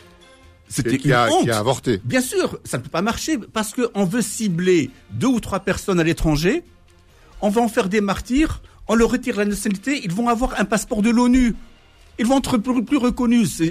c'était 0.72 0.98
qui, 0.98 1.12
a, 1.12 1.28
qui 1.42 1.50
a 1.50 1.58
avorté. 1.58 2.00
Bien 2.04 2.20
sûr, 2.20 2.58
ça 2.64 2.78
ne 2.78 2.82
peut 2.82 2.88
pas 2.88 3.02
marcher 3.02 3.38
parce 3.38 3.74
qu'on 3.74 4.04
veut 4.04 4.22
cibler 4.22 4.90
deux 5.10 5.26
ou 5.26 5.40
trois 5.40 5.60
personnes 5.60 6.00
à 6.00 6.04
l'étranger, 6.04 6.64
on 7.40 7.50
va 7.50 7.60
en 7.60 7.68
faire 7.68 7.88
des 7.88 8.00
martyrs, 8.00 8.62
on 8.88 8.94
leur 8.94 9.10
retire 9.10 9.36
la 9.36 9.44
nationalité, 9.44 10.00
ils 10.02 10.12
vont 10.12 10.28
avoir 10.28 10.58
un 10.60 10.64
passeport 10.64 11.02
de 11.02 11.10
l'ONU. 11.10 11.54
Ils 12.18 12.26
vont 12.26 12.38
être 12.38 12.58
plus, 12.58 12.84
plus 12.84 12.98
reconnus. 12.98 13.62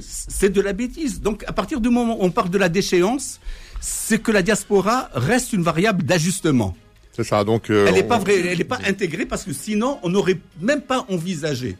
C'est 0.00 0.50
de 0.50 0.60
la 0.60 0.72
bêtise. 0.72 1.20
Donc, 1.20 1.44
à 1.46 1.52
partir 1.52 1.80
du 1.80 1.88
moment 1.88 2.14
où 2.14 2.24
on 2.24 2.30
parle 2.30 2.48
de 2.48 2.58
la 2.58 2.68
déchéance, 2.68 3.40
c'est 3.80 4.22
que 4.22 4.30
la 4.30 4.42
diaspora 4.42 5.10
reste 5.14 5.52
une 5.52 5.62
variable 5.62 6.04
d'ajustement. 6.04 6.76
C'est 7.12 7.24
ça. 7.24 7.42
Donc, 7.42 7.70
euh, 7.70 7.86
elle 7.88 7.94
n'est 7.94 8.04
pas 8.04 8.18
vraie, 8.18 8.38
elle 8.38 8.58
n'est 8.58 8.64
pas 8.64 8.78
intégrée 8.86 9.26
parce 9.26 9.42
que 9.42 9.52
sinon, 9.52 9.98
on 10.04 10.10
n'aurait 10.10 10.38
même 10.60 10.80
pas 10.80 11.06
envisagé. 11.08 11.76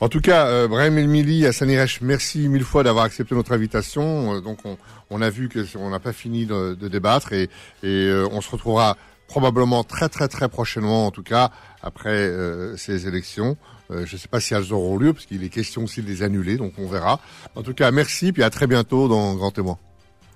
En 0.00 0.08
tout 0.08 0.20
cas, 0.20 0.46
euh, 0.46 0.68
Brahim 0.68 0.96
Elmili, 0.96 1.44
Hassan 1.44 1.68
Iresh, 1.68 2.00
merci 2.02 2.48
mille 2.48 2.62
fois 2.62 2.84
d'avoir 2.84 3.04
accepté 3.04 3.34
notre 3.34 3.52
invitation. 3.52 4.36
Euh, 4.36 4.40
donc, 4.40 4.58
on, 4.64 4.78
on, 5.10 5.20
a 5.20 5.30
vu 5.30 5.48
que 5.48 5.64
on 5.76 5.90
n'a 5.90 5.98
pas 5.98 6.12
fini 6.12 6.46
de, 6.46 6.74
de, 6.74 6.88
débattre 6.88 7.32
et, 7.32 7.44
et 7.82 8.06
euh, 8.06 8.28
on 8.30 8.40
se 8.40 8.50
retrouvera 8.50 8.96
probablement 9.28 9.84
très 9.84 10.08
très 10.08 10.26
très 10.26 10.48
prochainement, 10.48 11.06
en 11.06 11.10
tout 11.10 11.22
cas 11.22 11.50
après 11.82 12.10
euh, 12.10 12.76
ces 12.76 13.06
élections. 13.06 13.56
Euh, 13.90 14.04
je 14.04 14.16
ne 14.16 14.18
sais 14.18 14.28
pas 14.28 14.40
si 14.40 14.54
elles 14.54 14.72
auront 14.72 14.96
lieu, 14.98 15.12
parce 15.12 15.26
qu'il 15.26 15.44
est 15.44 15.48
question 15.48 15.84
aussi 15.84 16.02
de 16.02 16.08
les 16.08 16.22
annuler, 16.22 16.56
donc 16.56 16.72
on 16.78 16.88
verra. 16.88 17.20
En 17.54 17.62
tout 17.62 17.74
cas, 17.74 17.90
merci, 17.90 18.32
puis 18.32 18.42
à 18.42 18.50
très 18.50 18.66
bientôt 18.66 19.08
dans 19.08 19.34
Grand 19.34 19.50
Témoin. 19.50 19.78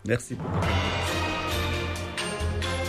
Merci. 0.06 0.36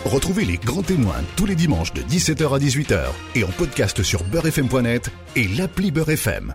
Retrouvez 0.05 0.45
les 0.45 0.57
grands 0.57 0.83
témoins 0.83 1.21
tous 1.35 1.45
les 1.45 1.55
dimanches 1.55 1.93
de 1.93 2.01
17h 2.01 2.55
à 2.55 2.59
18h 2.59 2.99
et 3.35 3.43
en 3.43 3.51
podcast 3.51 4.03
sur 4.03 4.23
beurrefm.net 4.25 5.09
et 5.35 5.47
l'appli 5.47 5.91
Beurrefm. 5.91 6.53